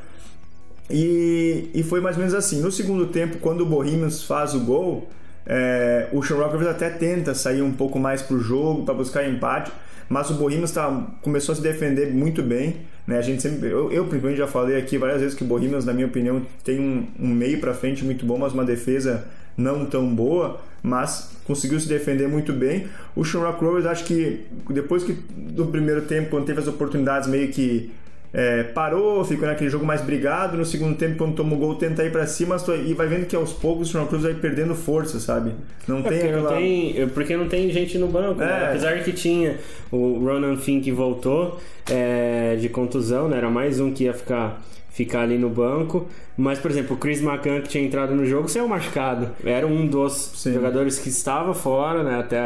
[0.90, 2.62] E, e foi mais ou menos assim.
[2.62, 5.08] No segundo tempo, quando o Bohemians faz o gol,
[5.46, 9.72] é, o Shamrock Rovers até tenta sair um pouco mais pro jogo para buscar empate,
[10.08, 12.78] mas o Bohemians tá, começou a se defender muito bem.
[13.06, 13.18] Né?
[13.18, 15.94] A gente sempre, eu, eu principalmente já falei aqui várias vezes que o Bohemians, na
[15.94, 19.26] minha opinião, tem um, um meio para frente muito bom, mas uma defesa
[19.58, 22.88] não tão boa, mas conseguiu se defender muito bem.
[23.16, 27.50] O Shamrock Rovers, acho que depois que do primeiro tempo, quando teve as oportunidades meio
[27.50, 27.92] que
[28.32, 30.56] é, parou, ficou naquele jogo mais brigado.
[30.56, 33.36] No segundo tempo, quando toma o gol, tenta ir para cima e vai vendo que
[33.36, 35.54] aos poucos o Santa Cruz vai perdendo força, sabe?
[35.88, 36.52] Não é tem porque aquela.
[36.52, 38.40] Não tem, porque não tem gente no banco.
[38.40, 38.46] Né?
[38.46, 38.60] É.
[38.60, 38.68] Né?
[38.70, 39.58] Apesar que tinha
[39.92, 43.38] o Ronan que voltou é, de contusão, né?
[43.38, 44.62] Era mais um que ia ficar
[44.92, 46.08] ficar ali no banco.
[46.38, 49.30] Mas, por exemplo, o Chris McCann que tinha entrado no jogo saiu machucado.
[49.46, 50.54] Era um dos Sim.
[50.54, 52.20] jogadores que estava fora, né?
[52.20, 52.40] Até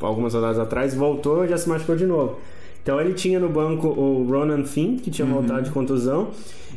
[0.00, 2.38] algumas rodadas atrás, voltou e já se machucou de novo.
[2.82, 5.34] Então ele tinha no banco o Ronan Finn, que tinha uhum.
[5.34, 6.30] voltado de contusão,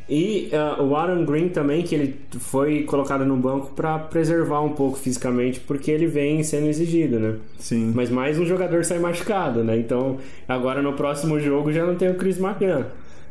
[0.10, 4.74] e uh, o Aaron Green também, que ele foi colocado no banco para preservar um
[4.74, 7.36] pouco fisicamente, porque ele vem sendo exigido, né?
[7.58, 7.94] Sim.
[7.96, 9.78] Mas mais um jogador sai machucado, né?
[9.78, 12.84] Então agora no próximo jogo já não tem o Chris McCann.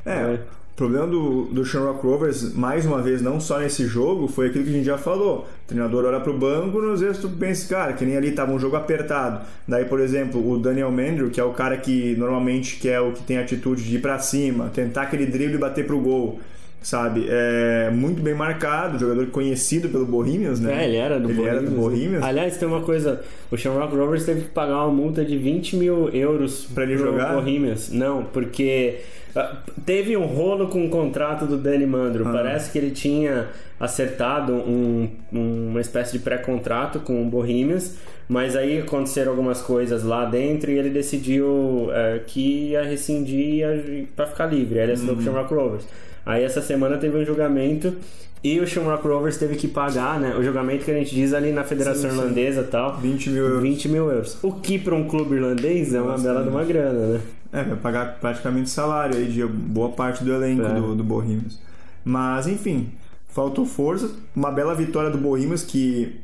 [0.07, 0.41] É, é
[0.81, 4.71] problema do, do Shamrock Rovers, mais uma vez, não só nesse jogo, foi aquilo que
[4.71, 5.47] a gente já falou.
[5.65, 8.59] O treinador olha pro banco, às vezes tu pensa, cara, que nem ali tava um
[8.59, 9.45] jogo apertado.
[9.69, 13.13] Daí, por exemplo, o Daniel Mandrew, que é o cara que normalmente que é o
[13.13, 16.41] que tem atitude de ir para cima, tentar aquele drible e bater pro gol
[16.83, 17.27] sabe?
[17.29, 20.83] É muito bem marcado, jogador conhecido pelo Bohemians, né?
[20.83, 21.63] É, ele era do, ele Bohemians.
[21.63, 22.23] Era do Bohemians.
[22.23, 26.09] Aliás, tem uma coisa, o Shamrock Rovers teve que pagar uma multa de 20 mil
[26.09, 27.35] euros para ele jogar.
[27.35, 27.91] Bohemians.
[27.93, 29.01] Não, porque
[29.37, 32.27] uh, teve um rolo com o contrato do Danny Mandro.
[32.27, 32.33] Ah.
[32.33, 37.97] Parece que ele tinha acertado um, uma espécie de pré-contrato com o Bohemians,
[38.29, 44.27] mas aí aconteceram algumas coisas lá dentro e ele decidiu uh, que ia rescindir para
[44.27, 44.79] ficar livre.
[44.79, 45.23] Aí ele assinou uhum.
[45.23, 45.87] com o Shamrock Rovers.
[46.25, 47.95] Aí essa semana teve um julgamento
[48.43, 50.35] e o Shamrock Rovers teve que pagar, né?
[50.35, 52.23] O julgamento que a gente diz ali na Federação sim, sim.
[52.23, 52.97] Irlandesa e tal.
[52.97, 53.63] 20 mil euros.
[53.63, 54.39] 20 mil euros.
[54.43, 56.27] O que para um clube irlandês é uma Bastante.
[56.27, 57.21] bela de uma grana, né?
[57.53, 60.75] É, vai pagar praticamente salário aí de boa parte do elenco é.
[60.75, 61.59] do, do Bohemians.
[62.05, 62.91] Mas, enfim,
[63.29, 64.11] faltou força.
[64.35, 66.21] Uma bela vitória do Bohemians que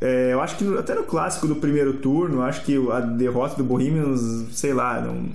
[0.00, 3.64] é, eu acho que até no clássico do primeiro turno, acho que a derrota do
[3.64, 5.26] Bohemians, sei lá, não,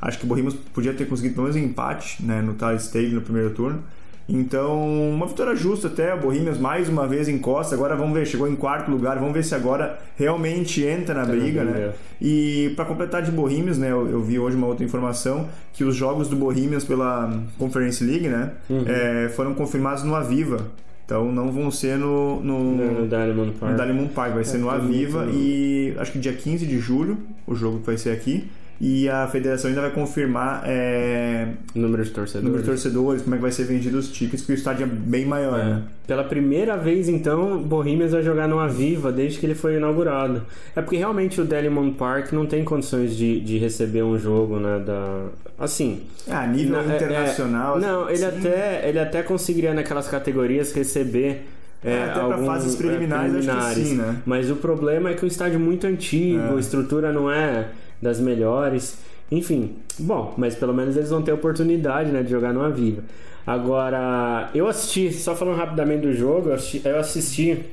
[0.00, 3.14] acho que o Bohemians podia ter conseguido pelo menos um empate né, no Tally Stadium
[3.16, 3.82] no primeiro turno.
[4.28, 6.12] Então, uma vitória justa até.
[6.14, 7.74] O Bohemians mais uma vez encosta.
[7.74, 9.18] Agora vamos ver, chegou em quarto lugar.
[9.18, 11.92] Vamos ver se agora realmente entra na briga, né?
[12.20, 13.90] E para completar de Bohemians, né?
[13.90, 18.28] Eu, eu vi hoje uma outra informação que os jogos do Bohemians pela Conference League,
[18.28, 18.52] né?
[18.86, 20.58] é, foram confirmados no Aviva.
[21.06, 23.72] Então não vão ser no, no, No Diamond Park.
[23.72, 27.16] no Diamond Park, vai ser no tudo Aviva e acho que dia 15 de julho
[27.46, 28.46] o jogo vai ser aqui.
[28.80, 32.44] E a federação ainda vai confirmar é, Número de torcedores.
[32.44, 34.86] número de torcedores, como é que vai ser vendido os tickets, porque o estádio é
[34.86, 35.82] bem maior, né?
[36.06, 40.42] Pela primeira vez, então, Bohemians vai jogar no Aviva desde que ele foi inaugurado.
[40.76, 44.80] É porque realmente o Delimon Park não tem condições de, de receber um jogo, né?
[44.86, 45.24] Da...
[45.58, 46.02] Assim.
[46.30, 47.78] Ah, a nível na- é- internacional.
[47.78, 48.24] é- não, ele sim.
[48.26, 51.46] até, ele até conseguiria naquelas categorias receber.
[51.84, 53.88] É, É, até fases é, preliminares, preliminares.
[53.88, 54.16] sim, né?
[54.26, 56.56] Mas o problema é que o estádio é muito antigo, É.
[56.56, 57.66] a estrutura não é
[58.00, 58.98] das melhores.
[59.30, 63.02] Enfim, bom, mas pelo menos eles vão ter oportunidade né, de jogar no Aviva.
[63.46, 67.64] Agora, eu assisti, só falando rapidamente do jogo, eu assisti, eu assisti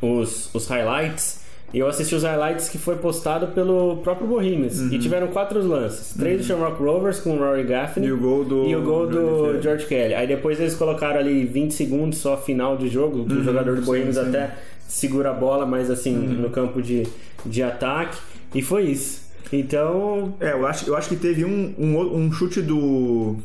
[0.00, 1.46] os, os highlights.
[1.74, 4.80] E eu assisti os highlights que foi postado pelo próprio Bohemians.
[4.80, 4.92] Uhum.
[4.92, 6.14] E tiveram quatro lances.
[6.16, 8.08] Três do Shamrock Rovers com o Rory Gaffney.
[8.08, 8.62] E o gol do.
[8.62, 10.14] O gol do George Kelly.
[10.14, 13.26] Aí depois eles colocaram ali 20 segundos só final de jogo.
[13.26, 14.28] que o jogador do sim, Bohemians sim.
[14.28, 14.54] até
[14.86, 17.02] segura a bola, mas assim, no campo de,
[17.44, 18.16] de ataque.
[18.54, 19.25] E foi isso.
[19.52, 20.34] Então.
[20.40, 23.36] É, eu acho, eu acho que teve um, um, um chute do.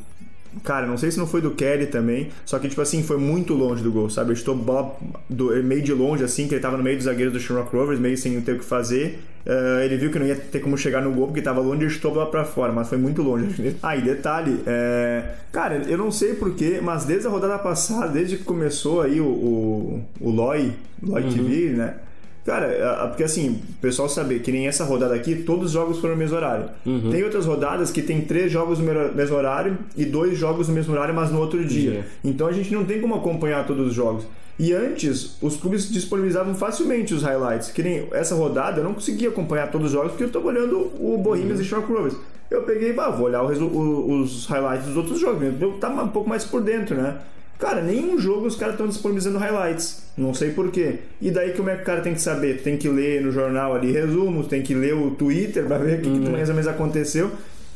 [0.63, 3.53] Cara, não sei se não foi do Kelly também, só que, tipo assim, foi muito
[3.53, 4.33] longe do gol, sabe?
[4.53, 4.97] Bola
[5.29, 7.99] do, meio de longe, assim, que ele tava no meio dos zagueiros do Shamrock Rovers,
[7.99, 9.19] meio sem ter o que fazer.
[9.45, 12.07] Eh, ele viu que não ia ter como chegar no gol, porque tava longe e
[12.07, 13.75] a bola pra fora, mas foi muito longe.
[13.81, 15.35] Ah, e detalhe, é...
[15.51, 19.25] cara, eu não sei porquê, mas desde a rodada passada, desde que começou aí o,
[19.25, 21.95] o, o LOI, LOI TV, né?
[22.45, 26.15] Cara, porque assim, o pessoal saber que nem essa rodada aqui, todos os jogos foram
[26.15, 26.65] no mesmo horário.
[26.85, 27.09] Uhum.
[27.11, 30.93] Tem outras rodadas que tem três jogos no mesmo horário e dois jogos no mesmo
[30.93, 32.05] horário, mas no outro dia.
[32.23, 34.25] Então a gente não tem como acompanhar todos os jogos.
[34.59, 37.71] E antes, os clubes disponibilizavam facilmente os highlights.
[37.71, 40.77] Que nem essa rodada, eu não conseguia acompanhar todos os jogos porque eu estava olhando
[40.99, 41.65] o Bohemians Uhum.
[41.65, 42.15] e Shark Rovers.
[42.49, 45.41] Eu peguei e vou olhar o- os highlights dos outros jogos.
[45.61, 47.17] Eu tava um pouco mais por dentro, né?
[47.61, 50.01] Cara, nenhum jogo os caras estão disponibilizando highlights.
[50.17, 50.95] Não sei porquê.
[51.21, 52.61] E daí como é que o cara tem que saber?
[52.63, 56.01] Tem que ler no jornal ali resumos, tem que ler o Twitter pra ver o
[56.01, 57.29] que, que mais ou menos aconteceu.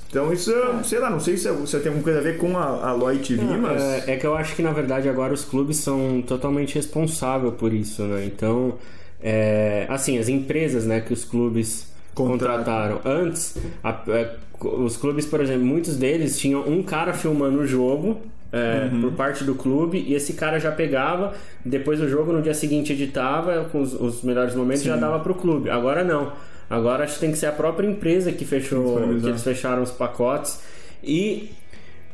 [0.09, 2.57] Então isso, eu- sei lá, não sei se, se tem alguma coisa a ver com
[2.57, 3.81] a, a Loi TV, mas...
[3.81, 7.71] É, é que eu acho que na verdade agora os clubes são totalmente responsáveis por
[7.73, 8.25] isso, né?
[8.25, 8.75] Então,
[9.21, 15.41] é, assim, as empresas, né, que os clubes contrataram antes, a- é, os clubes, por
[15.41, 18.17] exemplo, muitos deles tinham um cara filmando o jogo.
[18.55, 19.01] É, Uhum.
[19.01, 22.93] Por parte do clube, e esse cara já pegava, depois do jogo, no dia seguinte
[22.93, 25.69] editava com os, os melhores momentos e já dava pro clube.
[25.69, 26.31] Agora não.
[26.69, 29.91] Agora acho que tem que ser a própria empresa que fechou, que eles fecharam os
[29.91, 30.59] pacotes.
[31.03, 31.51] E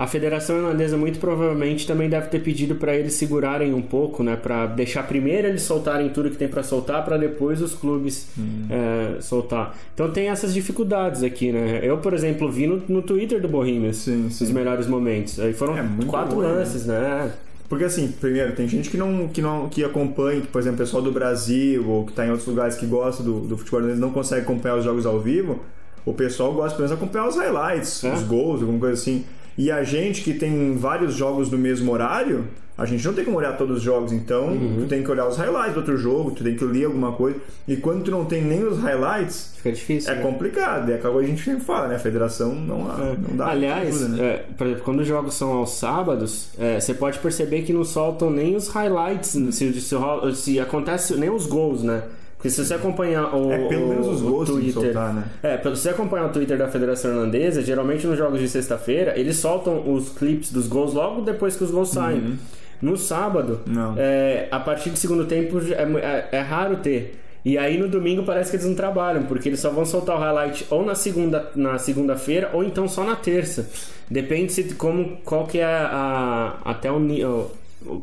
[0.04, 4.36] a Federação Irlandesa muito provavelmente também deve ter pedido para eles segurarem um pouco, né,
[4.36, 8.66] para deixar primeiro eles soltarem tudo que tem para soltar, para depois os clubes Hum.
[8.70, 9.76] é, soltar.
[9.94, 11.80] Então tem essas dificuldades aqui, né?
[11.84, 15.40] Eu, por exemplo, vi no, no Twitter do Bohemians Sim, os melhores momentos.
[15.40, 16.48] Aí foram É, quatro bom, né?
[16.48, 17.32] lances, né?
[17.70, 20.80] Porque assim, primeiro, tem gente que não, que não que acompanha, que, por exemplo, o
[20.80, 24.00] pessoal do Brasil ou que está em outros lugares que gosta do, do futebol irlandês
[24.00, 25.60] não consegue acompanhar os jogos ao vivo.
[26.04, 28.12] O pessoal gosta pelo menos de acompanhar os highlights, É.
[28.14, 29.24] os gols, alguma coisa assim.
[29.58, 32.46] E a gente que tem vários jogos no mesmo horário,
[32.78, 34.78] a gente não tem como olhar todos os jogos, então Uhum.
[34.82, 37.38] tu tem que olhar os highlights do outro jogo, tu tem que ler alguma coisa.
[37.68, 40.12] E quando tu não tem nem os highlights, Fica difícil.
[40.12, 40.22] é né?
[40.22, 40.90] complicado.
[40.92, 41.96] É aquela coisa que a gente sempre fala, né?
[41.96, 44.24] A federação não, não dá Aliás, ajuda, né?
[44.26, 47.84] é, por exemplo, quando os jogos são aos sábados, é, você pode perceber que não
[47.84, 52.02] soltam nem os highlights, se, se, se acontece nem os gols, né?
[52.42, 55.24] Porque se você acompanhar o, É, pelo menos os Twitter, soltar, né?
[55.44, 59.36] é, se você acompanhar o Twitter da Federação Irlandesa, geralmente nos jogos de sexta-feira eles
[59.38, 62.40] soltam os clipes dos gols logo depois que os gols saem.
[62.82, 63.74] No sábado, Uhum.
[63.74, 63.94] Não.
[63.96, 67.20] é, a partir do segundo tempo é, é- é raro ter.
[67.46, 70.20] E aí no domingo parece que eles não trabalham, porque eles só vão soltar o
[70.20, 73.70] highlight ou na segunda na segunda-feira ou então só na terça.
[74.10, 77.52] Depende se como qual que é a, até o, ni- o- o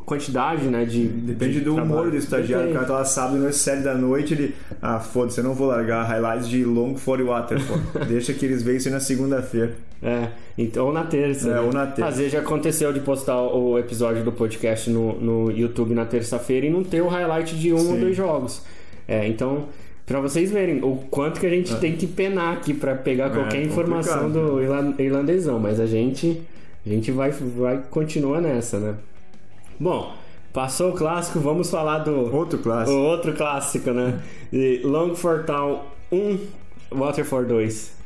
[0.04, 2.10] quantidade, né, de Depende de do humor trabalho.
[2.10, 2.66] do estagiário.
[2.66, 2.74] O Depende.
[2.74, 4.54] cara tá lá sábado, noite, sete da noite, ele.
[4.82, 7.78] Ah, foda-se, eu não vou largar highlights de long for water, pô.
[8.06, 9.74] Deixa que eles aí na segunda-feira.
[10.02, 11.48] É, então, ou na terça.
[11.48, 11.60] É, né?
[11.60, 12.06] ou na terça.
[12.10, 16.66] Às vezes já aconteceu de postar o episódio do podcast no, no YouTube na terça-feira
[16.66, 18.00] e não ter o highlight de um ou Sim.
[18.00, 18.62] dois jogos.
[19.08, 19.64] É, então,
[20.06, 23.62] pra vocês verem o quanto que a gente tem que penar aqui pra pegar qualquer
[23.62, 24.28] informação É.
[24.30, 26.40] do irla- irlandesão, mas a gente,
[26.86, 28.94] a gente vai, vai continuar nessa, né?
[29.78, 30.12] Bom,
[30.52, 32.96] Passou o clássico, vamos falar do Outro clássico.
[32.98, 34.18] outro clássico, né?
[34.50, 36.38] De Longford Town 1,
[36.90, 37.98] Waterford 2.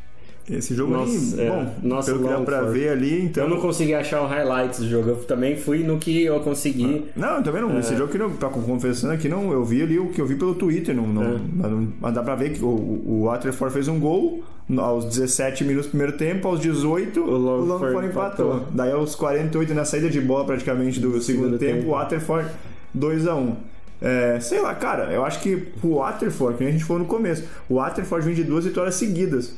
[0.50, 2.78] Esse jogo Nossa, aí, é, bom, nosso pelo que dá pra Longford.
[2.80, 3.44] ver ali, então...
[3.44, 7.06] Eu não consegui achar o highlights do jogo, eu também fui no que eu consegui.
[7.14, 7.70] Não, eu também não.
[7.76, 7.78] É.
[7.78, 10.34] Esse jogo que não, tá confessando aqui, não, eu vi ali o que eu vi
[10.34, 10.94] pelo Twitter.
[10.96, 11.38] Não, não, É.
[11.54, 14.42] mas mas dá pra ver que o, o Waterford fez um gol
[14.78, 18.56] aos 17 minutos do primeiro tempo, aos 18 o Longford empatou.
[18.56, 18.72] empatou.
[18.72, 22.48] Daí aos 48 na saída de bola praticamente do segundo, segundo tempo, o Waterford
[22.96, 23.54] 2x1.
[24.00, 27.44] É, sei lá, cara, eu acho que o Waterford, que a gente falou no começo,
[27.68, 29.54] o Waterford vem de duas vitórias seguidas.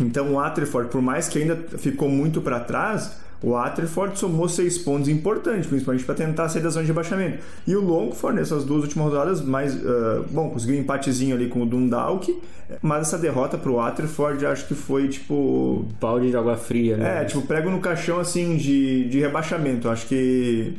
[0.00, 4.76] Então o Waterford, por mais que ainda ficou muito para trás, o Waterford somou seis
[4.76, 7.38] pontos importantes, principalmente para tentar sair da zona de rebaixamento.
[7.64, 11.62] E o Longford, nessas duas últimas rodadas, mais, ah, bom, conseguiu um empatezinho ali com
[11.62, 12.36] o Dundalk,
[12.82, 17.22] mas essa derrota pro Waterford acho que foi tipo Balde de água fria, né?
[17.22, 19.88] é, tipo, prego no caixão, assim, de, de rebaixamento.
[19.88, 20.74] Acho que...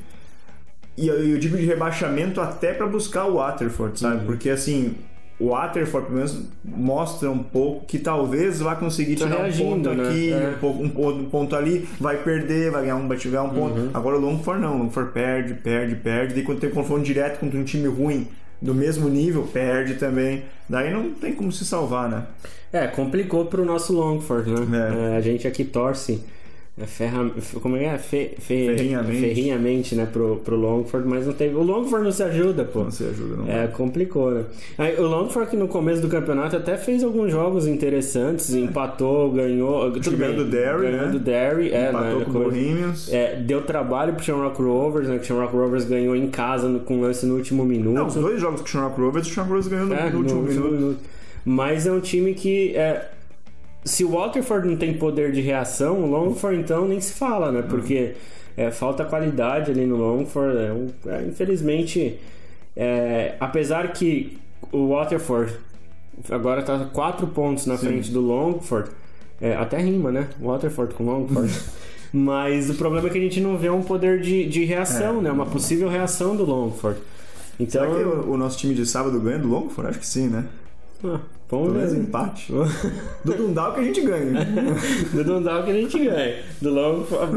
[0.97, 4.25] E eu, eu digo de rebaixamento até pra buscar o Waterford, sabe?
[4.25, 4.93] Porque, assim,
[5.39, 9.89] o Waterford, pelo menos, mostra um pouco que talvez vá conseguir Tá tirar um ponto
[9.93, 10.09] né?
[10.09, 10.49] aqui, É.
[10.55, 13.79] um, pouco, um ponto- ali, vai perder, vai ganhar um, vai ganhar um ponto.
[13.79, 13.89] Uhum.
[13.93, 14.75] Agora o Longford não.
[14.75, 16.39] O Longford perde, perde, perde.
[16.39, 18.27] E quando tem confronto direto contra um time ruim
[18.61, 20.43] do mesmo nível, perde também.
[20.67, 22.23] Daí não tem como se salvar, né?
[22.73, 25.11] É, complicou pro nosso Longford, né?
[25.11, 25.13] É.
[25.13, 26.23] É, a gente aqui torce
[26.85, 27.25] ferra,
[27.61, 27.97] como é que é?
[27.97, 29.19] Fe, fe, Ferrinhamente.
[29.19, 31.55] ferrinhamente, né, pro, pro Longford, mas não teve.
[31.55, 32.83] O Longford não se ajuda, pô.
[32.83, 33.47] Não se ajuda, não.
[33.51, 34.43] É, complicou, né?
[34.77, 39.89] Aí, o Longford que no começo do campeonato até fez alguns jogos interessantes, empatou, ganhou.
[39.91, 41.11] Tudo ganhou bem, do Derry, ganhou né?
[41.11, 43.11] do Derry, é, Empatou né, com o Bohemians.
[43.11, 45.15] é, deu trabalho pro Shamrock Rovers, né?
[45.17, 47.95] Que o Shamrock Rovers ganhou em casa no, com lance no último minuto.
[47.95, 50.19] Não, os dois jogos com o Shamrock Rovers, o Shamrock Rovers ganhou no, É, no
[50.19, 50.71] último minuto.
[50.73, 50.99] minuto.
[51.43, 52.75] Mas é um time que.
[52.75, 53.09] é,
[53.87, 57.61] se o Waterford não tem poder de reação, o Longford então nem se fala, né?
[57.67, 58.13] Porque
[58.55, 60.57] é, falta qualidade ali no Longford.
[60.57, 62.19] é um- é, infelizmente,
[62.75, 64.37] é, apesar que
[64.71, 65.53] o Waterford
[66.29, 67.87] agora tá 4 pontos na Sim.
[67.87, 68.89] frente do Longford,
[69.39, 70.27] é, até rima, né?
[70.41, 71.51] Waterford com Longford.
[72.13, 75.21] Mas o problema é que a gente não vê um poder de, de reação, É.
[75.23, 75.31] né?
[75.31, 76.99] Uma possível reação do Longford.
[77.59, 79.89] Então, Será que o, o nosso time de sábado ganha do Longford?
[79.89, 80.45] Acho que sim, né?
[81.03, 81.99] Ah, vamos Pelo menos ver.
[81.99, 82.53] empate.
[83.23, 84.45] Do Dundalk que a gente ganha.
[85.13, 86.35] Do Dundalk que a gente ganha.
[86.61, 87.35] Do Longford.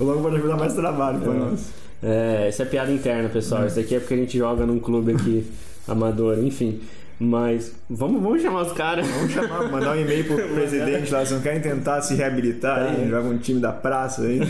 [0.00, 1.70] o Longford vai dar mais trabalho pra nós.
[2.02, 3.66] É, isso é piada interna, pessoal.
[3.66, 5.46] Isso aqui é porque a gente joga num clube aqui
[5.88, 6.80] amador, enfim.
[7.18, 9.06] Mas vamos, vamos chamar os caras.
[9.06, 12.90] Vamos chamar, mandar um e-mail pro presidente lá, vocês não querem tentar se reabilitar Tá.
[12.90, 13.08] aí?
[13.08, 14.40] Joga um time da praça aí.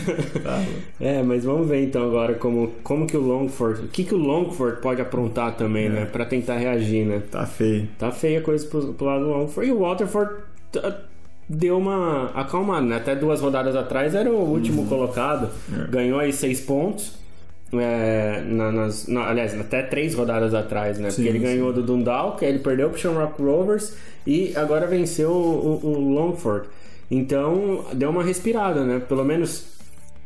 [0.43, 0.63] Tá.
[0.99, 3.81] É, mas vamos ver então agora como, como que o Longford.
[3.85, 6.05] O que, que o Longford pode aprontar também, né?
[6.05, 7.21] Pra tentar reagir, né?
[7.29, 7.87] Tá feio.
[7.99, 9.69] Tá feia a coisa pro, pro lado do Longford.
[9.69, 10.33] E o Waterford
[11.47, 12.95] deu uma acalmada, né?
[12.97, 15.49] Até duas rodadas atrás era o último colocado.
[15.71, 15.91] É.
[15.91, 17.13] Ganhou aí seis pontos.
[17.73, 21.09] É, na- nas, na- aliás, até três rodadas atrás, né?
[21.09, 21.45] Sim, Porque ele sim.
[21.45, 23.93] ganhou do Dundalk, ele perdeu pro Shamrock Rovers
[24.25, 26.67] e agora venceu o, o- o Longford.
[27.11, 28.99] Então deu uma respirada, né?
[28.99, 29.73] Pelo menos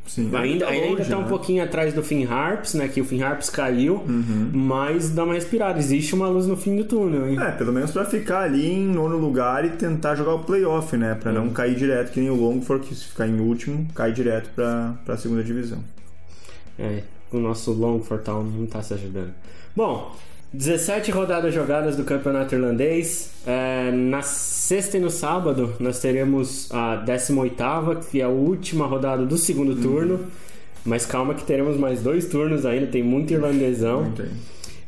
[0.08, 0.32] Sim.
[0.36, 1.28] Ainda, Tá ainda longe, tá um né?
[1.30, 2.88] pouquinho atrás do Finn Harps, né?
[2.88, 4.50] Que o Finn Harps caiu, Uhum.
[4.52, 5.78] mas dá uma respirada.
[5.78, 7.38] Existe uma luz no fim do túnel, hein?
[7.40, 11.16] É, pelo menos pra ficar ali em nono lugar e tentar jogar o playoff, né?
[11.22, 14.50] Pra não cair direto, que nem o Longford, que se ficar em último, cai direto
[14.56, 15.78] pra, pra segunda divisão.
[16.80, 19.34] É, o nosso Longford Town não tá se ajudando.
[19.76, 20.12] Bom,
[20.52, 23.32] 17 rodadas jogadas do campeonato irlandês.
[23.46, 29.26] É, na sexta e no sábado nós teremos a 18ª, que é a última rodada
[29.26, 30.20] do segundo turno.
[30.84, 34.04] Mas calma que teremos mais dois turnos ainda, tem muito irlandesão.
[34.04, 34.26] Muito.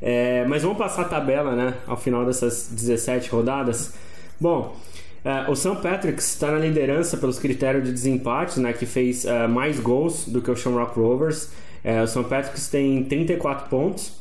[0.01, 1.75] É, mas vamos passar a tabela, né?
[1.85, 3.93] Ao final dessas 17 rodadas.
[4.39, 4.75] Bom,
[5.23, 5.75] é, o St.
[5.81, 8.73] Patrick's está na liderança pelos critérios de desempate, né?
[8.73, 11.49] Que fez é, mais gols do que o Shamrock Rovers.
[11.83, 12.23] É, o St.
[12.23, 14.13] Patrick's tem 34 pontos.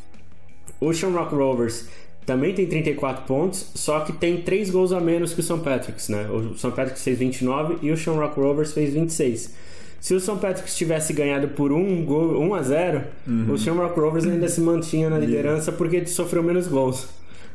[0.80, 1.88] O Shamrock Rovers
[2.24, 5.58] também tem 34 pontos, só que tem 3 gols a menos que o St.
[5.60, 6.28] Patrick's, né?
[6.30, 6.70] O St.
[6.70, 9.54] Patrick's fez 29 e o Shamrock Rovers fez 26.
[10.00, 10.38] Se o St.
[10.40, 13.02] Patrick's tivesse ganhado por 1, gol, 1 a 0,
[13.52, 17.08] o Shamrock Rovers ainda se mantinha na liderança porque sofreu menos gols.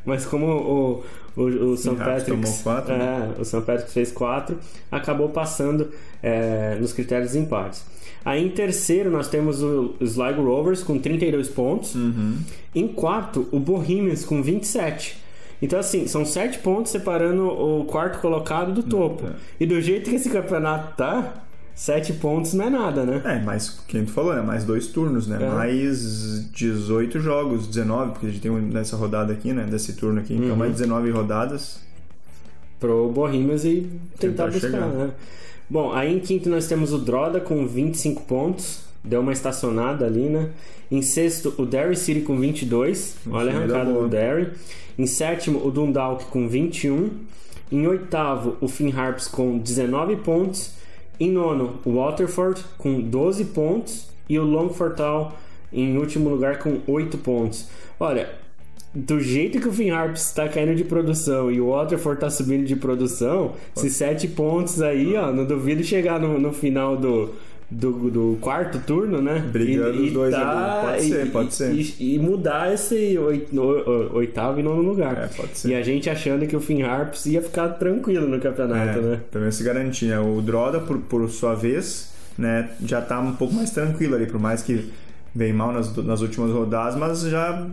[0.06, 1.04] Mas como o,
[1.36, 1.96] o, o St.
[1.96, 3.34] Patrick's, quatro, né?
[3.36, 3.62] é, o St.
[3.62, 4.56] Patrick's fez 4,
[4.92, 5.90] acabou passando
[6.22, 7.84] é, nos critérios de empates.
[8.26, 11.94] Aí em terceiro nós temos o Sligo Rovers com 32 pontos.
[11.94, 12.38] Uhum.
[12.74, 15.24] Em quarto, o Bohemians com 27.
[15.62, 19.26] Então, assim, são 7 pontos separando o quarto colocado do topo.
[19.28, 19.32] É.
[19.60, 21.34] E do jeito que esse campeonato tá,
[21.74, 23.22] 7 pontos não é nada, né?
[23.24, 24.42] É, mais, quem tu falou, né?
[24.42, 25.38] Mais dois turnos, né?
[25.42, 25.50] É.
[25.50, 29.64] Mais 18 jogos, 19, porque a gente tem um nessa rodada aqui, né?
[29.70, 30.34] Desse turno aqui.
[30.34, 30.56] Então, Uhum.
[30.58, 31.80] mais 19 rodadas.
[32.80, 34.88] Pro Bohemians e tentar, Tentar buscar, chegar.
[34.88, 35.12] né?
[35.70, 38.86] Bom, aí em quinto nós temos o Droda com 25 pontos.
[39.04, 40.50] deu uma estacionada ali, né?
[40.92, 43.18] Em sexto, o Derry City com 22.
[43.30, 44.52] Olha a arrancada do Derry.
[44.98, 47.10] Em sétimo, o Dundalk com 21.
[47.72, 50.72] Em oitavo, o Finn Harps com 19 pontos.
[51.20, 54.08] Em nono, o Waterford com 12 pontos.
[54.28, 55.38] E o Longfortal
[55.72, 57.68] em último lugar com 8 pontos.
[58.00, 58.30] Olha,
[58.96, 62.66] do jeito que o Finn Harps está caindo de produção e o Waterford está subindo
[62.66, 67.32] de produção, esses 7 pontos aí, ó, não duvido chegar no, no final do,
[67.70, 69.40] do, do, quarto turno, né?
[69.52, 70.88] Brigando e, os dois tá, ali.
[70.88, 71.74] Pode e, ser, pode ser.
[71.74, 73.18] E, e, mudar esse
[74.14, 75.18] oitavo e nono lugar.
[75.18, 75.72] É, pode ser.
[75.72, 79.20] E a gente achando que o Finn Harps ia ficar tranquilo no campeonato, é, né?
[79.30, 80.22] Também se garantia.
[80.22, 84.40] O Droda, por, por sua vez, né, já tá um pouco mais tranquilo ali, por
[84.40, 84.90] mais que
[85.34, 87.68] vem mal nas, nas últimas rodadas, mas já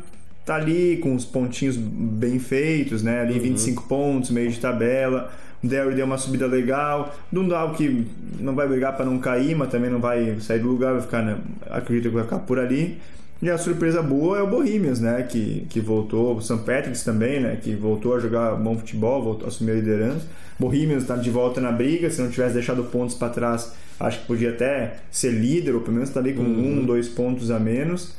[0.44, 3.20] tá ali com os pontinhos bem feitos, né?
[3.20, 3.40] Ali uhum.
[3.40, 5.32] 25 pontos, meio de tabela.
[5.62, 7.14] O Derry deu uma subida legal.
[7.30, 8.06] Dundal que
[8.40, 11.22] não vai brigar para não cair, mas também não vai sair do lugar, vai ficar,
[11.22, 11.38] né?
[11.70, 12.98] acredito que vai ficar por ali.
[13.40, 15.22] E a surpresa boa é o Bohemians, né?
[15.22, 16.58] Que, que voltou, o St.
[16.58, 17.58] Patrick's também, né?
[17.60, 20.26] Que voltou a jogar bom futebol, voltou a assumir a liderança.
[20.58, 24.26] Bohemians está de volta na briga, se não tivesse deixado pontos para trás, acho que
[24.26, 26.82] podia até ser líder, ou pelo menos estar tá ali com uhum.
[26.82, 28.14] um, dois pontos a menos.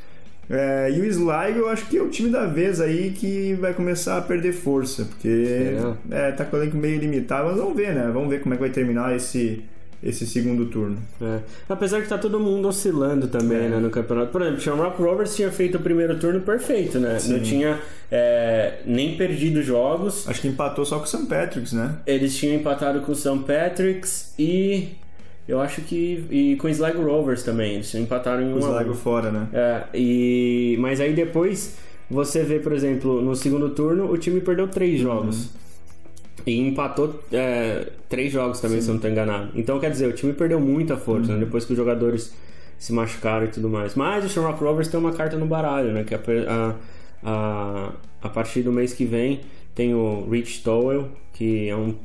[0.49, 3.73] É, e o Sligo eu acho que é o time da vez aí que vai
[3.73, 5.77] começar a perder força, porque
[6.11, 8.09] é, tá com o elenco meio limitado, mas vamos ver, né?
[8.13, 9.63] Vamos ver como é que vai terminar esse,
[10.03, 10.97] esse segundo turno.
[11.21, 11.39] É.
[11.69, 13.69] Apesar que tá todo mundo oscilando também, é.
[13.69, 14.31] né, no campeonato.
[14.31, 17.17] Por exemplo, o Shamrock Rovers tinha feito o primeiro turno perfeito, né?
[17.19, 17.33] Sim.
[17.33, 17.79] Não tinha
[18.11, 20.27] é, nem perdido jogos.
[20.27, 21.25] Acho que empatou só com o St.
[21.25, 21.95] Patrick's, né?
[22.05, 23.39] Eles tinham empatado com o St.
[23.47, 24.89] Patrick's e
[25.47, 26.25] eu acho que.
[26.29, 27.75] E com o Sligo Rovers também.
[27.75, 28.55] Eles empataram em um.
[28.55, 29.47] O Sligo fora, né?
[29.53, 31.77] É, e, mas aí depois
[32.09, 35.07] você vê, por exemplo, no segundo turno o time perdeu três uhum.
[35.07, 35.45] jogos.
[35.45, 35.63] Uhum.
[36.45, 38.83] E empatou é, três jogos também, Sim.
[38.83, 39.51] se eu não estou enganado.
[39.55, 41.33] Então, quer dizer, o time perdeu muita força, né?
[41.33, 41.39] uhum.
[41.39, 41.45] né?
[41.45, 42.33] Depois que os jogadores
[42.77, 43.95] se machucaram e tudo mais.
[43.95, 46.03] Mas o Shamrock Rovers tem uma carta no baralho, né?
[46.03, 46.75] Que a, a,
[47.23, 49.41] a, a partir do mês que vem
[49.73, 51.95] tem o Rich Towell, que é um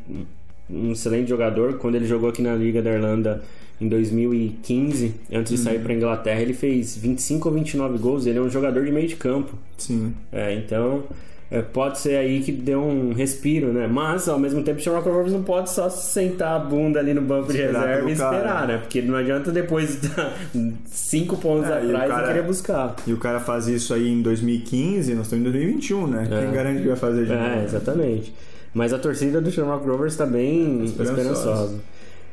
[0.71, 1.75] um excelente jogador.
[1.79, 3.43] Quando ele jogou aqui na Liga da Irlanda
[3.81, 5.83] em 2015, antes de sair uhum.
[5.83, 8.27] para Inglaterra, ele fez 25 ou 29 gols.
[8.27, 9.57] Ele é um jogador de meio de campo.
[9.77, 10.15] Sim.
[10.33, 11.05] É, então
[11.51, 13.87] é, pode ser aí que deu um respiro, né?
[13.87, 17.23] Mas ao mesmo tempo o Shamrock Rovers não pode só sentar a bunda ali no
[17.23, 18.67] banco de reserva e esperar, cara.
[18.67, 18.79] né?
[18.79, 19.99] Porque não adianta depois
[20.53, 22.97] de cinco pontos é, atrás e, cara, querer buscar.
[23.07, 26.29] E o cara faz isso aí em 2015, nós estamos em 2021, né?
[26.31, 26.43] É.
[26.43, 27.65] Quem garante que vai fazer de É, novo?
[27.65, 28.35] exatamente.
[28.79, 31.21] Mas a torcida do Shamrock Rovers está bem esperançosa.
[31.21, 31.81] esperançosa.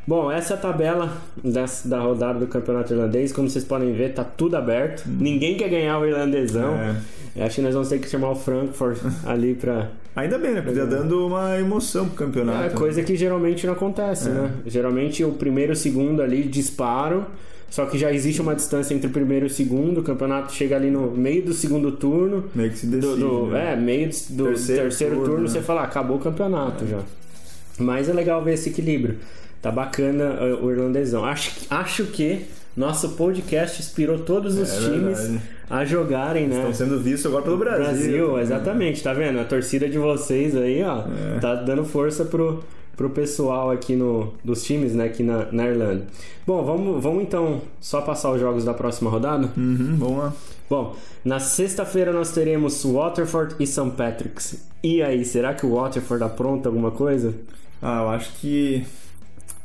[0.06, 1.12] Bom, essa é a tabela
[1.44, 3.34] dessa, da rodada do campeonato irlandês.
[3.34, 5.08] Como vocês podem ver, tá tudo aberto.
[5.08, 5.18] Hum.
[5.20, 6.76] Ninguém quer ganhar o irlandesão.
[7.36, 7.44] É.
[7.44, 9.90] Acho que nós vamos ter que chamar o Frankfurt ali para.
[10.16, 10.62] Ainda bem, né?
[10.62, 12.64] Porque tá dando uma emoção pro campeonato.
[12.64, 14.34] É coisa que geralmente não acontece, é.
[14.34, 14.52] né?
[14.68, 17.26] Geralmente o primeiro e o segundo ali disparam.
[17.70, 20.00] Só que já existe uma distância entre o primeiro e o segundo.
[20.00, 22.46] O campeonato chega ali no meio do segundo turno.
[22.54, 23.20] Meio que se decide.
[23.20, 23.74] Do, do, né?
[23.74, 25.48] É, meio do terceiro, terceiro turno, né?
[25.48, 26.88] você fala, ah, acabou o campeonato é.
[26.88, 27.00] já.
[27.78, 29.18] Mas é legal ver esse equilíbrio.
[29.62, 31.26] Tá bacana uh, o irlandesão.
[31.26, 32.46] Acho, acho que
[32.78, 35.42] nosso podcast inspirou todos os é, times verdade.
[35.70, 36.58] a jogarem, né?
[36.58, 37.86] Estão sendo vistos agora pelo Brasil.
[37.86, 39.02] Brasil, exatamente.
[39.02, 39.40] Tá vendo?
[39.40, 41.04] A torcida de vocês aí, ó,
[41.36, 41.40] é.
[41.40, 42.64] tá dando força pro,
[42.96, 46.08] pro pessoal aqui no, dos times, né, aqui na, na Irlanda.
[46.46, 49.52] Bom, vamos, vamos então só passar os jogos da próxima rodada?
[49.58, 50.34] Uhum, vamos lá.
[50.70, 53.92] Bom, na sexta-feira nós teremos Waterford e St.
[53.92, 54.66] Patrick's.
[54.82, 57.34] E aí, será que o Waterford apronta alguma coisa?
[57.82, 58.86] Ah, eu acho que.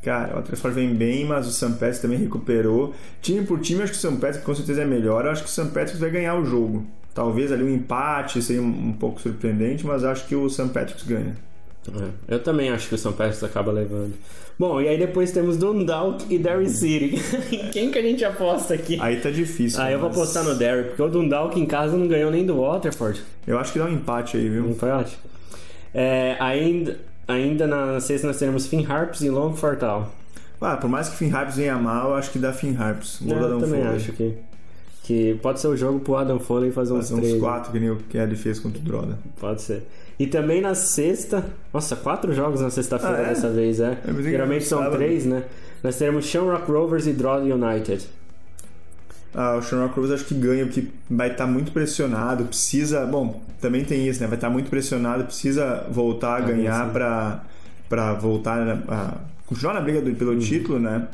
[0.03, 1.73] Cara, o Waterford vem bem, mas o St.
[1.73, 2.95] Patrick's também recuperou.
[3.23, 4.21] Time por time, acho que o St.
[4.21, 5.25] Patrick's com certeza é melhor.
[5.25, 5.69] Eu acho que o St.
[5.69, 6.87] Patrick's vai ganhar o jogo.
[7.15, 10.69] Talvez ali um empate seria um, um pouco surpreendente, mas acho que o St.
[10.69, 11.37] Patrick's ganha.
[11.89, 14.15] É, eu também acho que o São Patrick's acaba levando.
[14.59, 17.15] Bom, e aí depois temos Dundalk e Derry City.
[17.73, 18.99] Quem que a gente aposta aqui?
[19.01, 19.81] Aí tá difícil.
[19.81, 19.93] Ah, mas...
[19.95, 23.23] eu vou apostar no Derry, porque o Dundalk em casa não ganhou nem do Waterford.
[23.47, 24.67] Eu acho que dá um empate aí, viu?
[24.67, 25.19] Um empate.
[25.95, 30.13] É, ainda, ainda na sexta nós teremos Finn Harps e Long Fortal.
[30.61, 33.19] Ah, por mais que Finn Harps venha mal, eu acho que dá Finn Harps.
[33.23, 33.97] Gol eu também Foley.
[33.97, 34.35] acho que,
[35.05, 37.33] que pode ser o jogo pro Adam Foley fazer uns três.
[37.33, 39.19] uns quatro que nem o que a fez contra o Droda.
[39.41, 39.83] Pode ser.
[40.21, 41.43] E também na sexta.
[41.73, 43.29] Nossa, quatro jogos na sexta-feira ah, é?
[43.31, 43.97] dessa vez, é.
[44.07, 44.99] é Geralmente são sábado.
[44.99, 45.45] três, né?
[45.83, 48.07] Nós teremos Shamrock Rovers e Drogheda United.
[49.35, 53.07] Ah, o Shamrock Rovers acho que ganha, porque vai estar tá muito pressionado, precisa.
[53.07, 54.27] Bom, também tem isso, né?
[54.27, 57.43] Vai estar tá muito pressionado, precisa voltar a ah, ganhar para
[57.89, 59.15] para voltar a, a
[59.47, 60.39] continuar na briga do, pelo uhum.
[60.39, 61.09] título, né?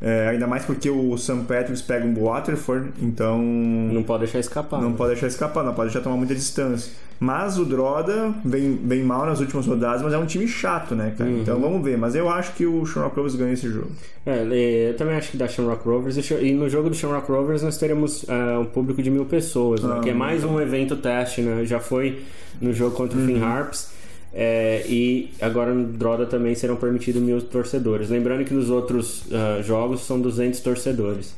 [0.00, 1.44] É, ainda mais porque o St.
[1.48, 3.38] Patrick's pega um Waterford, então.
[3.42, 4.80] Não pode deixar escapar.
[4.80, 4.94] Não né?
[4.96, 6.92] pode deixar escapar, não pode deixar tomar muita distância.
[7.18, 11.14] Mas o Droda vem, vem mal nas últimas rodadas, mas é um time chato, né,
[11.16, 11.30] cara?
[11.30, 11.40] Uhum.
[11.40, 11.96] Então vamos ver.
[11.96, 13.90] Mas eu acho que o Shamrock Rovers ganha esse jogo.
[14.26, 16.18] É, eu também acho que dá Shamrock Rovers.
[16.30, 19.94] E no jogo do Shamrock Rovers nós teremos é, um público de mil pessoas, né?
[19.96, 21.64] Ah, que é mais um evento teste, né?
[21.64, 22.20] Já foi
[22.60, 23.26] no jogo contra o Uhum.
[23.26, 23.95] Finn Harps.
[24.38, 28.10] É, e agora no Droda também serão permitidos mil torcedores.
[28.10, 31.34] Lembrando que nos outros ah, jogos são 200 torcedores.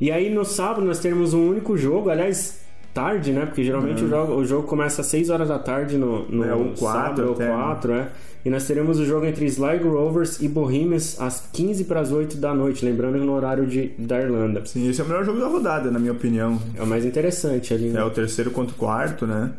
[0.00, 2.60] E aí no sábado nós teremos um único jogo, aliás,
[2.94, 3.44] tarde, né?
[3.44, 6.72] Porque geralmente o, jogo, o jogo começa às 6 horas da tarde no, no Uhum.
[6.72, 7.56] É, quatro sábado, ou até, né?
[7.56, 8.08] 4, é.
[8.44, 12.36] E nós teremos o jogo entre Sligo Rovers e Bohemians às 15 para as 8
[12.36, 14.64] da noite, lembrando no horário de, da Irlanda.
[14.64, 16.56] Sim, esse é o melhor jogo da rodada, na minha opinião.
[16.76, 17.88] É o mais interessante ali.
[17.88, 17.98] né?
[17.98, 19.50] É o terceiro contra o quarto, né?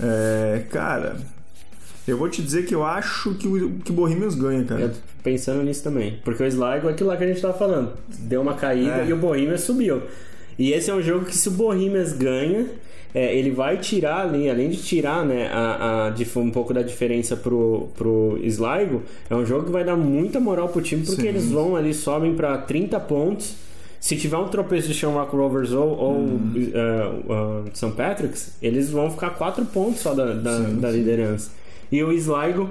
[0.00, 1.14] É, cara,
[2.06, 4.80] eu vou te dizer que eu acho que o, que o Bohemians ganha, cara.
[4.82, 6.18] Eu tô pensando nisso também.
[6.24, 7.92] Porque o Sligo é aquilo lá que a gente tava falando.
[8.20, 9.06] Deu uma caída É.
[9.08, 10.02] e o Bohemians subiu.
[10.58, 12.66] E esse é um jogo que se o Bohemians ganha,
[13.14, 17.36] é, ele vai tirar ali, além de tirar né, a, a um pouco da diferença
[17.36, 21.28] pro, pro Sligo, é um jogo que vai dar muita moral pro time, porque Sim.
[21.28, 23.54] eles vão ali, sobem para 30 pontos.
[24.00, 26.52] Se tiver um tropeço de Shamrock Rovers ou, ou Uhum.
[27.26, 27.92] uh, uh, St.
[27.92, 30.98] Patrick's, eles vão ficar 4 pontos só da, da, Sim, da sim.
[31.90, 32.70] E o Sligo,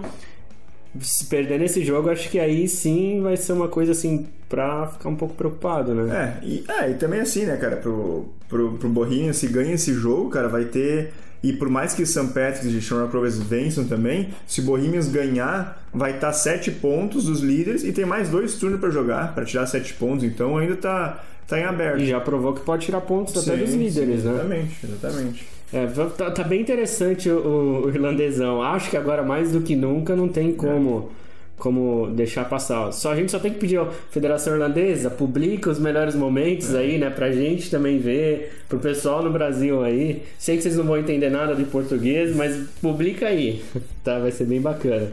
[1.00, 5.10] se perder nesse jogo, acho que aí sim vai ser uma coisa assim pra ficar
[5.10, 6.40] um pouco preocupado, né?
[6.42, 10.30] É, e, é, e também assim, né, cara, pro, pro, pro se ganha esse jogo,
[10.30, 11.12] cara, vai ter.
[11.42, 12.28] E por mais que o St.
[12.28, 17.42] Patrick's e Shamrock Rovers vençam também, se o Bohemians ganhar, vai estar 7 pontos dos
[17.42, 21.22] líderes e tem mais dois turnos pra jogar, pra tirar 7 pontos, então ainda tá,
[21.46, 22.02] tá em aberto.
[22.02, 24.34] E já provou que pode tirar pontos até Sim, dos líderes, sim, né?
[24.34, 25.53] Exatamente, exatamente.
[25.74, 28.62] É, tá, tá bem interessante o, o irlandesão.
[28.62, 31.10] Acho que agora mais do que nunca não tem como,
[31.58, 32.92] como deixar passar.
[32.92, 37.00] Só a gente só tem que pedir à Federação Irlandesa, publica os melhores momentos aí,
[37.00, 40.22] né, pra gente também ver, pro pessoal no Brasil aí.
[40.38, 43.64] Sei que vocês não vão entender nada de português, mas publica aí,
[44.04, 44.20] tá?
[44.20, 45.08] Vai ser bem bacana.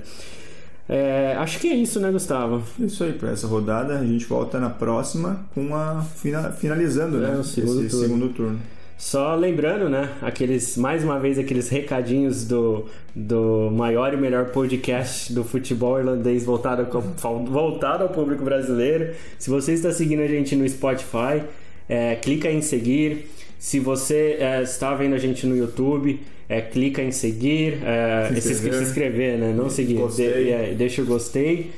[0.88, 2.62] É, acho que é isso, né, Gustavo?
[2.80, 7.20] Isso aí, pra essa rodada a gente volta na próxima com a fina- finalizando, É,
[7.30, 7.36] né?
[7.38, 8.06] o segundo esse turno.
[8.06, 8.60] segundo turno.
[9.00, 12.84] Só lembrando, né, aqueles mais uma vez aqueles recadinhos do,
[13.16, 16.86] do maior e melhor podcast do futebol irlandês voltado,
[17.22, 19.14] ao- voltado ao público brasileiro.
[19.38, 21.40] Se você está seguindo a gente no Spotify,
[21.88, 23.30] é, clica em seguir.
[23.58, 28.40] Se você é, está vendo a gente no YouTube, é, clica em seguir, é, Se
[28.42, 28.78] se, inscrever.
[28.78, 29.54] se inscrever, né?
[29.56, 29.96] Não seguir.
[30.14, 31.70] De- é, deixa o gostei.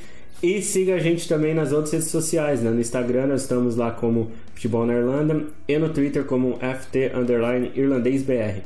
[0.43, 2.71] E siga a gente também nas outras redes sociais, né?
[2.71, 7.71] No Instagram nós estamos lá como Futebol na Irlanda e no Twitter como FT Underline
[7.77, 8.61] Irlandês BR.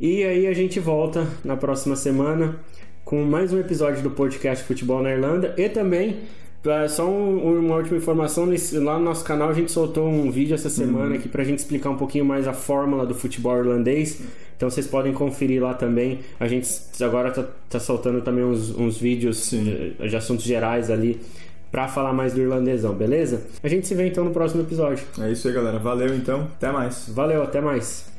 [0.00, 2.56] E aí a gente volta na próxima semana
[3.04, 6.16] com mais um episódio do podcast Futebol na Irlanda e também
[6.88, 8.48] só um- uma última informação
[8.82, 11.90] lá no nosso canal a gente soltou um vídeo essa semana aqui pra gente explicar
[11.90, 14.20] um pouquinho mais a fórmula do futebol irlandês
[14.56, 16.68] então vocês podem conferir lá também a gente
[17.00, 21.20] agora tá, tá soltando também uns, uns vídeos de, de assuntos gerais ali
[21.70, 25.30] pra falar mais do irlandesão beleza a gente se vê então no próximo episódio É
[25.30, 25.78] isso aí, galera.
[25.78, 26.48] Valeu então.
[26.56, 27.08] Até mais.
[27.08, 28.12] valeu até mais